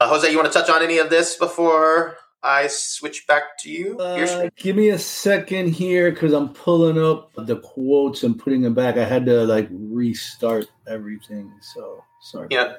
Uh, 0.00 0.08
Jose, 0.08 0.30
you 0.30 0.36
want 0.36 0.50
to 0.52 0.56
touch 0.56 0.70
on 0.70 0.82
any 0.82 0.98
of 0.98 1.10
this 1.10 1.36
before 1.36 2.16
I 2.42 2.68
switch 2.68 3.26
back 3.26 3.58
to 3.60 3.70
you? 3.70 3.98
Uh, 3.98 4.48
give 4.56 4.76
me 4.76 4.90
a 4.90 4.98
second 4.98 5.72
here 5.72 6.10
because 6.10 6.32
I'm 6.32 6.50
pulling 6.50 7.02
up 7.02 7.32
the 7.34 7.56
quotes 7.56 8.22
and 8.22 8.38
putting 8.38 8.62
them 8.62 8.74
back. 8.74 8.96
I 8.96 9.04
had 9.04 9.26
to 9.26 9.44
like 9.44 9.68
restart 9.72 10.66
everything. 10.86 11.52
So 11.74 12.04
sorry. 12.20 12.48
Yeah. 12.50 12.76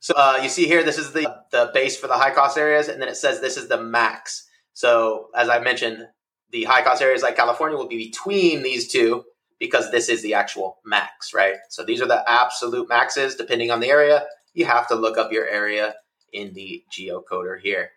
So 0.00 0.12
uh, 0.16 0.38
you 0.42 0.50
see 0.50 0.66
here, 0.66 0.82
this 0.82 0.98
is 0.98 1.12
the 1.12 1.34
the 1.50 1.70
base 1.72 1.96
for 1.96 2.08
the 2.08 2.18
high 2.18 2.34
cost 2.34 2.58
areas, 2.58 2.88
and 2.88 3.00
then 3.00 3.08
it 3.08 3.16
says 3.16 3.40
this 3.40 3.56
is 3.56 3.68
the 3.68 3.82
max. 3.82 4.50
So 4.74 5.30
as 5.34 5.48
I 5.48 5.60
mentioned, 5.60 6.06
the 6.50 6.64
high 6.64 6.82
cost 6.82 7.02
areas 7.02 7.22
like 7.22 7.36
California 7.36 7.76
will 7.76 7.88
be 7.88 8.10
between 8.10 8.62
these 8.62 8.92
two 8.92 9.24
because 9.58 9.90
this 9.90 10.08
is 10.08 10.22
the 10.22 10.34
actual 10.34 10.78
max, 10.84 11.32
right? 11.32 11.56
So 11.70 11.84
these 11.84 12.02
are 12.02 12.08
the 12.08 12.28
absolute 12.28 12.88
maxes 12.88 13.36
depending 13.36 13.70
on 13.70 13.80
the 13.80 13.88
area. 13.88 14.24
You 14.52 14.66
have 14.66 14.86
to 14.88 14.94
look 14.94 15.16
up 15.16 15.32
your 15.32 15.48
area 15.48 15.94
in 16.32 16.52
the 16.52 16.84
geocoder 16.92 17.58
here. 17.60 17.90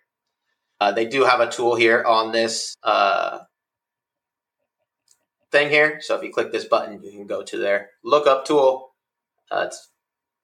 Uh, 0.79 0.91
they 0.91 1.05
do 1.05 1.23
have 1.23 1.39
a 1.39 1.49
tool 1.49 1.75
here 1.75 2.03
on 2.03 2.31
this 2.31 2.75
uh, 2.83 3.39
thing 5.51 5.69
here. 5.69 5.99
So 6.01 6.15
if 6.15 6.23
you 6.23 6.31
click 6.31 6.51
this 6.51 6.65
button, 6.65 7.01
you 7.03 7.11
can 7.11 7.27
go 7.27 7.43
to 7.43 7.57
their 7.57 7.89
lookup 8.03 8.45
tool. 8.45 8.93
Uh, 9.49 9.65
it's 9.67 9.89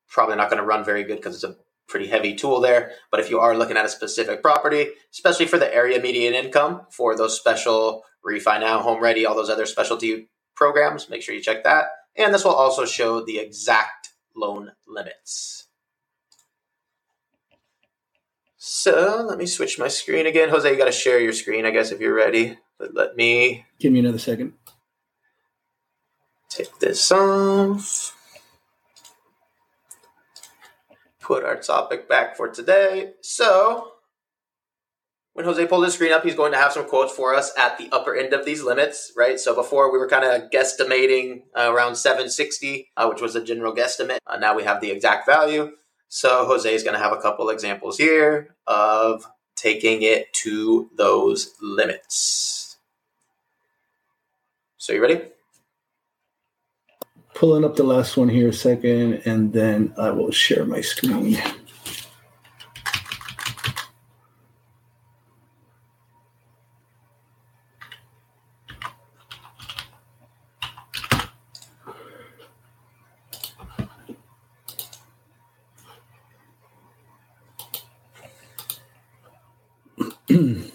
probably 0.10 0.36
not 0.36 0.50
going 0.50 0.62
to 0.62 0.66
run 0.66 0.84
very 0.84 1.04
good 1.04 1.18
because 1.18 1.36
it's 1.36 1.44
a 1.44 1.56
pretty 1.88 2.08
heavy 2.08 2.36
tool 2.36 2.60
there. 2.60 2.92
But 3.12 3.20
if 3.20 3.30
you 3.30 3.40
are 3.40 3.58
looking 3.58 3.78
at 3.78 3.86
a 3.86 3.90
specific 3.90 4.42
property, 4.42 4.88
especially 5.12 5.48
for 5.48 5.58
the 5.58 5.74
area 5.74 6.02
median 6.02 6.34
income 6.34 6.82
for 6.90 7.16
those 7.16 7.38
special 7.38 8.04
RefiNow, 8.26 8.82
home 8.82 9.02
ready, 9.02 9.26
all 9.26 9.36
those 9.36 9.50
other 9.50 9.66
specialty 9.66 10.30
programs, 10.56 11.10
make 11.10 11.22
sure 11.22 11.36
you 11.36 11.42
check 11.42 11.64
that. 11.64 11.86
And 12.16 12.34
this 12.34 12.46
will 12.46 12.52
also 12.52 12.86
show 12.86 13.24
the 13.24 13.40
exact 13.40 14.10
loan 14.36 14.72
limits. 14.88 15.68
So 18.58 19.26
let 19.28 19.38
me 19.38 19.46
switch 19.46 19.78
my 19.78 19.88
screen 19.90 20.26
again. 20.26 20.50
Jose, 20.50 20.70
you 20.70 20.78
got 20.78 20.86
to 20.86 20.92
share 20.92 21.20
your 21.20 21.34
screen, 21.34 21.66
I 21.66 21.72
guess, 21.72 21.92
if 21.92 22.00
you're 22.00 22.14
ready. 22.14 22.58
But 22.80 22.94
let 22.94 23.16
me. 23.16 23.66
Give 23.80 23.92
me 23.92 24.00
another 24.00 24.20
second. 24.20 24.54
Take 26.50 26.80
this 26.80 27.12
off. 27.12 28.16
Put 31.24 31.46
our 31.46 31.56
topic 31.56 32.10
back 32.10 32.36
for 32.36 32.50
today. 32.50 33.14
So, 33.22 33.94
when 35.32 35.46
Jose 35.46 35.66
pulled 35.68 35.86
his 35.86 35.94
screen 35.94 36.12
up, 36.12 36.26
he's 36.26 36.36
going 36.36 36.52
to 36.52 36.58
have 36.58 36.74
some 36.74 36.86
quotes 36.86 37.14
for 37.14 37.34
us 37.34 37.54
at 37.58 37.78
the 37.78 37.88
upper 37.94 38.14
end 38.14 38.34
of 38.34 38.46
these 38.46 38.62
limits, 38.62 39.14
right? 39.16 39.40
So 39.40 39.56
before 39.56 39.92
we 39.92 39.98
were 39.98 40.08
kind 40.10 40.26
of 40.26 40.52
guesstimating 40.52 41.44
uh, 41.58 41.72
around 41.74 41.96
760, 41.96 42.92
uh, 42.98 43.08
which 43.08 43.22
was 43.22 43.38
a 43.38 43.44
general 43.44 43.74
guesstimate. 43.74 44.20
Uh, 44.28 44.38
now 44.38 44.54
we 44.54 44.64
have 44.64 44.82
the 44.82 44.92
exact 44.92 45.26
value. 45.26 45.72
So 46.10 46.46
Jose 46.46 46.72
is 46.72 46.84
going 46.84 46.94
to 46.94 47.02
have 47.02 47.14
a 47.14 47.22
couple 47.22 47.50
examples 47.50 47.98
here 47.98 48.56
of 48.68 49.26
taking 49.56 50.02
it 50.02 50.32
to 50.34 50.90
those 50.98 51.54
limits. 51.62 52.78
So 54.78 54.92
you 54.92 55.02
ready? 55.02 55.22
Pulling 57.44 57.66
up 57.66 57.76
the 57.76 57.84
last 57.84 58.16
one 58.16 58.30
here 58.30 58.48
a 58.48 58.54
second, 58.54 59.24
and 59.26 59.52
then 59.52 59.94
I 59.98 60.12
will 60.12 60.32
share 60.32 60.64
my 60.64 60.80
screen. 60.80 61.38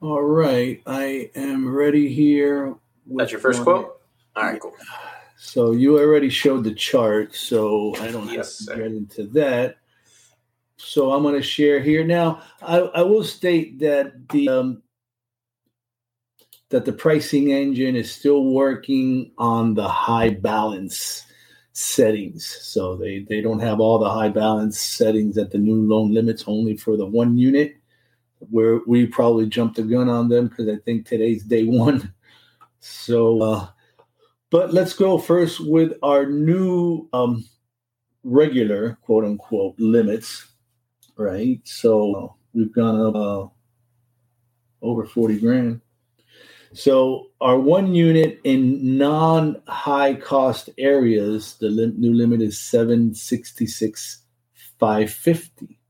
All 0.00 0.22
right, 0.22 0.80
I 0.86 1.32
am 1.34 1.74
ready 1.74 2.14
here. 2.14 2.76
That's 3.08 3.32
your 3.32 3.40
first 3.40 3.60
quote? 3.62 3.93
All 4.80 5.04
right, 5.04 5.24
cool. 5.52 5.68
So 5.68 5.72
you 5.72 5.98
already 5.98 6.30
showed 6.30 6.64
the 6.64 6.74
chart, 6.74 7.34
so 7.34 7.94
I 8.00 8.10
don't 8.10 8.28
yes, 8.28 8.36
have 8.36 8.46
to 8.46 8.64
sir. 8.64 8.76
get 8.76 8.86
into 8.92 9.24
that. 9.34 9.76
So 10.76 11.12
I'm 11.12 11.22
going 11.22 11.34
to 11.34 11.42
share 11.42 11.80
here 11.80 12.04
now. 12.04 12.42
I, 12.60 12.78
I 12.78 13.02
will 13.02 13.24
state 13.24 13.78
that 13.80 14.28
the 14.28 14.48
um, 14.48 14.82
that 16.70 16.84
the 16.84 16.92
pricing 16.92 17.52
engine 17.52 17.94
is 17.94 18.10
still 18.10 18.44
working 18.44 19.30
on 19.38 19.74
the 19.74 19.88
high 19.88 20.30
balance 20.30 21.24
settings. 21.72 22.46
So 22.46 22.96
they, 22.96 23.20
they 23.28 23.40
don't 23.40 23.60
have 23.60 23.80
all 23.80 23.98
the 23.98 24.10
high 24.10 24.28
balance 24.28 24.80
settings 24.80 25.38
at 25.38 25.50
the 25.50 25.58
new 25.58 25.86
loan 25.86 26.12
limits 26.12 26.44
only 26.46 26.76
for 26.76 26.96
the 26.96 27.06
one 27.06 27.36
unit 27.36 27.76
where 28.50 28.80
we 28.86 29.06
probably 29.06 29.46
jumped 29.46 29.76
the 29.76 29.82
gun 29.82 30.08
on 30.08 30.28
them 30.28 30.48
because 30.48 30.68
I 30.68 30.76
think 30.84 31.06
today's 31.06 31.44
day 31.44 31.64
one. 31.64 32.12
So, 32.80 33.40
uh, 33.40 33.68
but 34.54 34.72
let's 34.72 34.92
go 34.92 35.18
first 35.18 35.58
with 35.58 35.94
our 36.00 36.26
new 36.26 37.08
um, 37.12 37.44
regular 38.22 38.96
quote 39.02 39.24
unquote 39.24 39.74
limits, 39.80 40.46
right? 41.16 41.60
So 41.64 42.36
we've 42.52 42.72
gone 42.72 43.00
up 43.00 43.16
uh, 43.16 43.48
over 44.80 45.06
40 45.06 45.40
grand. 45.40 45.80
So 46.72 47.30
our 47.40 47.58
one 47.58 47.96
unit 47.96 48.38
in 48.44 48.96
non-high 48.96 50.14
cost 50.14 50.70
areas, 50.78 51.56
the 51.58 51.92
new 51.98 52.14
limit 52.14 52.40
is 52.40 52.60
766 52.60 54.22
550, 54.78 55.80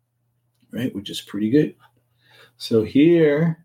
right? 0.71 0.95
Which 0.95 1.11
is 1.11 1.21
pretty 1.21 1.51
good. 1.51 1.75
So 2.57 2.83
here 2.83 3.64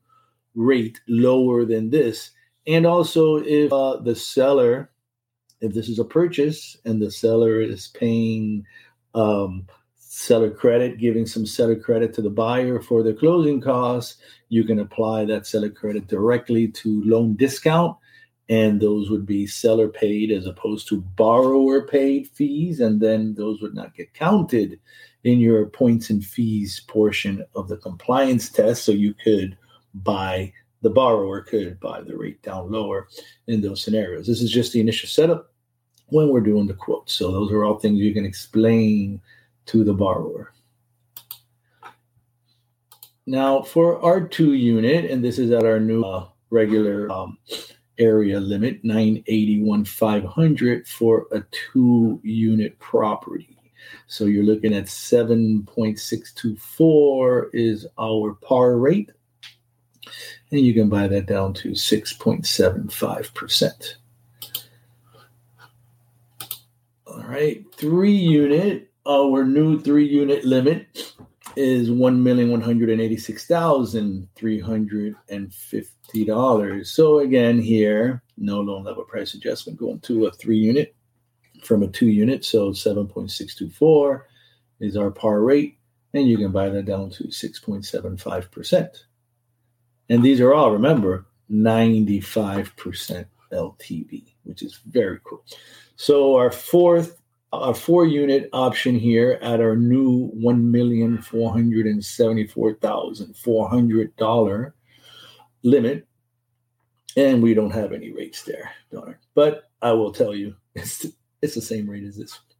rate 0.55 1.01
lower 1.09 1.65
than 1.65 1.91
this. 1.91 2.31
And 2.67 2.87
also, 2.87 3.37
if 3.37 3.73
uh, 3.73 3.97
the 3.97 4.15
seller, 4.15 4.91
if 5.61 5.73
this 5.73 5.89
is 5.89 5.99
a 5.99 6.05
purchase 6.05 6.77
and 6.85 7.01
the 7.01 7.11
seller 7.11 7.61
is 7.61 7.89
paying 7.89 8.65
um, 9.15 9.67
seller 10.21 10.51
credit, 10.51 10.99
giving 10.99 11.25
some 11.25 11.47
seller 11.47 11.77
credit 11.77 12.13
to 12.13 12.21
the 12.21 12.31
buyer 12.31 12.81
for 12.81 13.03
their 13.03 13.15
closing 13.15 13.61
costs. 13.61 14.21
You 14.49 14.65
can 14.65 14.81
apply 14.81 15.25
that 15.27 15.47
seller 15.47 15.71
credit 15.71 16.09
directly 16.09 16.69
to 16.69 17.03
loan 17.05 17.37
discount, 17.37 17.97
and 18.49 18.81
those 18.81 19.09
would 19.09 19.25
be 19.25 19.47
seller 19.47 19.89
paid 19.89 20.33
as 20.33 20.47
opposed 20.47 20.89
to 20.89 21.01
borrower 21.01 21.87
paid 21.87 22.29
fees, 22.29 22.81
and 22.81 23.01
then 23.01 23.35
those 23.35 23.63
would 23.63 23.75
not 23.75 23.95
get 23.95 24.13
counted 24.13 24.81
in 25.25 25.41
your 25.41 25.67
points 25.67 26.11
and 26.11 26.25
fees 26.25 26.81
portion 26.89 27.45
of 27.55 27.69
the 27.69 27.77
compliance 27.77 28.49
test. 28.49 28.85
So 28.85 28.93
you 28.93 29.15
could 29.15 29.57
buy 29.95 30.53
the 30.83 30.91
borrower 30.91 31.43
could 31.43 31.79
buy 31.81 32.01
the 32.01 32.17
rate 32.17 32.43
down 32.43 32.71
lower 32.71 33.09
in 33.47 33.61
those 33.61 33.83
scenarios. 33.83 34.27
This 34.27 34.41
is 34.41 34.51
just 34.51 34.73
the 34.73 34.81
initial 34.81 35.09
setup 35.09 35.53
when 36.07 36.29
we're 36.29 36.41
doing 36.41 36.67
the 36.67 36.75
quotes. 36.75 37.13
So 37.13 37.31
those 37.31 37.53
are 37.53 37.65
all 37.65 37.79
things 37.79 38.01
you 38.01 38.15
can 38.15 38.25
explain 38.25 39.21
to 39.67 39.85
the 39.85 39.95
borrower. 39.95 40.53
Now, 43.27 43.63
for 43.63 44.03
our 44.03 44.27
two 44.27 44.55
unit, 44.55 45.11
and 45.11 45.23
this 45.23 45.39
is 45.39 45.51
at 45.51 45.65
our 45.65 45.79
new 45.79 46.03
uh, 46.03 46.27
regular 46.51 47.11
um, 47.13 47.39
area 47.99 48.41
limit, 48.41 48.83
981 48.83 49.85
500 49.85 50.89
for 50.89 51.27
a 51.31 51.45
two 51.51 52.21
unit 52.25 52.77
property. 52.79 53.60
So 54.07 54.25
you're 54.25 54.45
looking 54.45 54.73
at 54.75 54.87
7.624 54.87 57.51
is 57.53 57.87
our 57.99 58.35
par 58.35 58.77
rate. 58.77 59.11
And 60.51 60.61
you 60.61 60.75
can 60.75 60.89
buy 60.89 61.07
that 61.09 61.27
down 61.27 61.55
to 61.55 61.71
6.75%. 61.71 63.95
All 67.07 67.25
right, 67.25 67.65
three 67.75 68.13
unit, 68.13 68.91
our 69.07 69.45
new 69.45 69.81
three 69.81 70.07
unit 70.07 70.45
limit 70.45 71.15
is 71.57 71.91
one 71.91 72.23
million 72.23 72.51
one 72.51 72.61
hundred 72.61 72.91
and 72.91 73.01
eighty 73.01 73.17
six 73.17 73.47
thousand 73.47 74.29
three 74.37 74.61
hundred 74.61 75.17
and 75.29 75.53
fifty 75.53 76.25
dollars. 76.25 76.91
So 76.91 77.19
again, 77.19 77.61
here 77.61 78.23
no 78.37 78.61
loan 78.61 78.85
level 78.85 79.05
price 79.05 79.35
adjustment 79.35 79.79
going 79.79 80.01
to 80.01 80.27
a 80.27 80.33
three 80.33 80.59
unit 80.59 80.95
from 81.63 81.83
a 81.83 81.89
two 81.89 82.09
unit. 82.09 82.45
So 82.45 82.73
seven 82.73 83.07
point 83.07 83.31
six 83.31 83.55
two 83.55 83.71
four 83.71 84.27
is 84.81 84.97
our 84.97 85.11
par 85.11 85.43
rate, 85.43 85.79
and 86.15 86.27
you 86.27 86.37
can 86.37 86.53
buy 86.53 86.69
that 86.71 86.87
down 86.87 87.11
to 87.11 87.31
six 87.31 87.59
point 87.59 87.85
seven 87.85 88.17
five 88.17 88.51
percent. 88.51 89.05
And 90.09 90.23
these 90.23 90.41
are 90.41 90.55
all 90.55 90.73
remember 90.73 91.27
ninety 91.49 92.21
five 92.21 92.75
percent 92.77 93.29
LTV, 93.53 94.35
which 94.45 94.63
is 94.63 94.81
very 94.87 95.19
cool. 95.25 95.45
So 95.97 96.37
our 96.37 96.51
fourth 96.51 97.21
a 97.53 97.75
four 97.75 98.07
unit 98.07 98.49
option 98.53 98.97
here 98.97 99.39
at 99.43 99.61
our 99.61 99.75
new 99.77 100.29
one 100.29 100.71
million 100.71 101.21
four 101.21 101.53
hundred 101.53 101.87
and 101.87 102.05
seventy 102.05 102.47
four 102.47 102.75
thousand 102.75 103.37
four 103.37 103.69
hundred 103.69 104.15
dollar 104.17 104.75
limit, 105.63 106.07
and 107.17 107.43
we 107.43 107.55
don't 107.55 107.73
have 107.73 107.93
any 107.93 108.13
rates 108.13 108.45
there, 108.45 108.71
darn. 108.93 109.17
But 109.35 109.69
I 109.83 109.93
will 109.93 110.13
tell 110.13 110.35
you, 110.35 110.55
it's 110.75 111.07
it's 111.43 111.55
the 111.55 111.63
same 111.63 111.89
rate 111.89 112.05
as 112.05 112.17
this 112.17 112.33
one. 112.33 112.51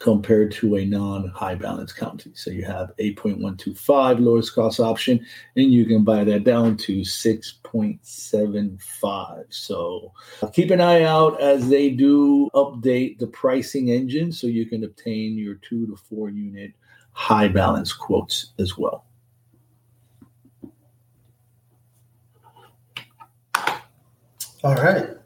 compared 0.01 0.51
to 0.51 0.75
a 0.77 0.85
non-high 0.85 1.55
balance 1.55 1.93
county. 1.93 2.33
So 2.35 2.51
you 2.51 2.65
have 2.65 2.91
8.125 2.99 4.19
lowest 4.19 4.53
cost 4.55 4.81
option, 4.81 5.25
and 5.57 5.73
you 5.73 5.85
can 5.85 6.03
buy 6.03 6.25
that 6.25 6.45
down 6.45 6.79
to 6.79 7.03
6.75. 7.03 9.45
So 9.51 10.13
uh, 10.43 10.47
keep 10.49 10.71
an 10.71 10.81
eye 10.81 11.03
out 11.03 11.39
as 11.41 11.69
they 11.69 11.91
do 11.91 12.49
update 12.55 13.19
the 13.19 13.27
pricing 13.27 13.91
engine 13.91 14.33
so 14.33 14.47
you 14.47 14.65
can 14.67 14.85
obtain 14.85 15.37
your 15.37 15.57
two 15.57 15.87
to 15.87 15.97
four 15.97 16.31
unit 16.31 16.73
high 17.13 17.49
balance 17.49 17.93
quotes 17.93 18.55
as 18.59 18.79
well. 18.79 19.05
All 24.63 24.75
right. 24.75 25.20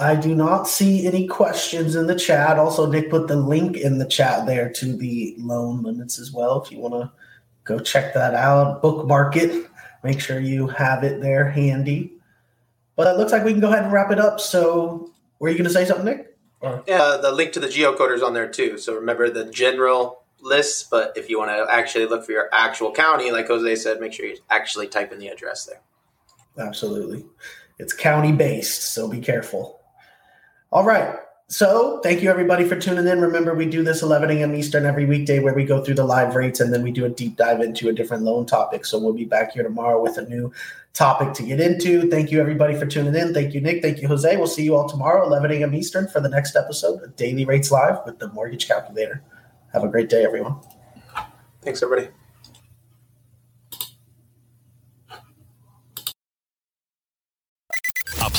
I 0.00 0.16
do 0.16 0.34
not 0.34 0.66
see 0.66 1.06
any 1.06 1.26
questions 1.26 1.94
in 1.94 2.06
the 2.06 2.18
chat. 2.18 2.58
Also, 2.58 2.86
Nick 2.86 3.10
put 3.10 3.28
the 3.28 3.36
link 3.36 3.76
in 3.76 3.98
the 3.98 4.06
chat 4.06 4.46
there 4.46 4.72
to 4.72 4.96
the 4.96 5.34
loan 5.38 5.82
limits 5.82 6.18
as 6.18 6.32
well. 6.32 6.62
If 6.62 6.72
you 6.72 6.78
want 6.78 6.94
to 6.94 7.12
go 7.64 7.78
check 7.78 8.14
that 8.14 8.34
out, 8.34 8.82
bookmark 8.82 9.36
it, 9.36 9.68
make 10.02 10.20
sure 10.20 10.40
you 10.40 10.66
have 10.68 11.04
it 11.04 11.20
there 11.20 11.50
handy. 11.50 12.14
But 12.96 13.06
it 13.08 13.18
looks 13.18 13.32
like 13.32 13.44
we 13.44 13.52
can 13.52 13.60
go 13.60 13.68
ahead 13.68 13.84
and 13.84 13.92
wrap 13.92 14.10
it 14.10 14.18
up. 14.18 14.40
So, 14.40 15.12
were 15.38 15.48
you 15.48 15.56
going 15.56 15.68
to 15.68 15.72
say 15.72 15.84
something, 15.84 16.06
Nick? 16.06 16.30
Or? 16.60 16.84
Yeah, 16.86 17.18
the 17.20 17.32
link 17.32 17.52
to 17.52 17.60
the 17.60 17.68
geocoders 17.68 18.22
on 18.22 18.34
there 18.34 18.48
too. 18.48 18.78
So 18.78 18.94
remember 18.94 19.30
the 19.30 19.46
general 19.46 20.22
lists, 20.40 20.86
but 20.90 21.16
if 21.16 21.30
you 21.30 21.38
want 21.38 21.50
to 21.50 21.72
actually 21.72 22.06
look 22.06 22.24
for 22.24 22.32
your 22.32 22.48
actual 22.52 22.92
county, 22.92 23.30
like 23.30 23.48
Jose 23.48 23.76
said, 23.76 24.00
make 24.00 24.12
sure 24.12 24.26
you 24.26 24.36
actually 24.50 24.86
type 24.86 25.12
in 25.12 25.18
the 25.18 25.28
address 25.28 25.64
there. 25.64 25.80
Absolutely. 26.58 27.24
It's 27.78 27.94
county 27.94 28.32
based, 28.32 28.92
so 28.92 29.08
be 29.08 29.20
careful. 29.20 29.79
All 30.72 30.84
right. 30.84 31.16
So 31.48 31.98
thank 32.04 32.22
you 32.22 32.30
everybody 32.30 32.64
for 32.64 32.76
tuning 32.76 33.08
in. 33.08 33.20
Remember, 33.20 33.54
we 33.54 33.66
do 33.66 33.82
this 33.82 34.02
11 34.02 34.30
a.m. 34.30 34.54
Eastern 34.54 34.86
every 34.86 35.04
weekday 35.04 35.40
where 35.40 35.52
we 35.52 35.64
go 35.64 35.82
through 35.82 35.96
the 35.96 36.04
live 36.04 36.36
rates 36.36 36.60
and 36.60 36.72
then 36.72 36.84
we 36.84 36.92
do 36.92 37.06
a 37.06 37.08
deep 37.08 37.36
dive 37.36 37.60
into 37.60 37.88
a 37.88 37.92
different 37.92 38.22
loan 38.22 38.46
topic. 38.46 38.86
So 38.86 38.96
we'll 38.96 39.12
be 39.12 39.24
back 39.24 39.52
here 39.52 39.64
tomorrow 39.64 40.00
with 40.00 40.16
a 40.16 40.28
new 40.28 40.52
topic 40.92 41.32
to 41.34 41.42
get 41.42 41.60
into. 41.60 42.08
Thank 42.08 42.30
you 42.30 42.40
everybody 42.40 42.78
for 42.78 42.86
tuning 42.86 43.16
in. 43.16 43.34
Thank 43.34 43.52
you, 43.52 43.60
Nick. 43.60 43.82
Thank 43.82 44.00
you, 44.00 44.06
Jose. 44.06 44.36
We'll 44.36 44.46
see 44.46 44.62
you 44.62 44.76
all 44.76 44.88
tomorrow, 44.88 45.26
11 45.26 45.50
a.m. 45.50 45.74
Eastern 45.74 46.06
for 46.06 46.20
the 46.20 46.28
next 46.28 46.54
episode 46.54 47.02
of 47.02 47.16
Daily 47.16 47.44
Rates 47.44 47.72
Live 47.72 47.98
with 48.06 48.20
the 48.20 48.28
Mortgage 48.28 48.68
Calculator. 48.68 49.20
Have 49.72 49.82
a 49.82 49.88
great 49.88 50.08
day, 50.08 50.24
everyone. 50.24 50.54
Thanks, 51.62 51.82
everybody. 51.82 52.10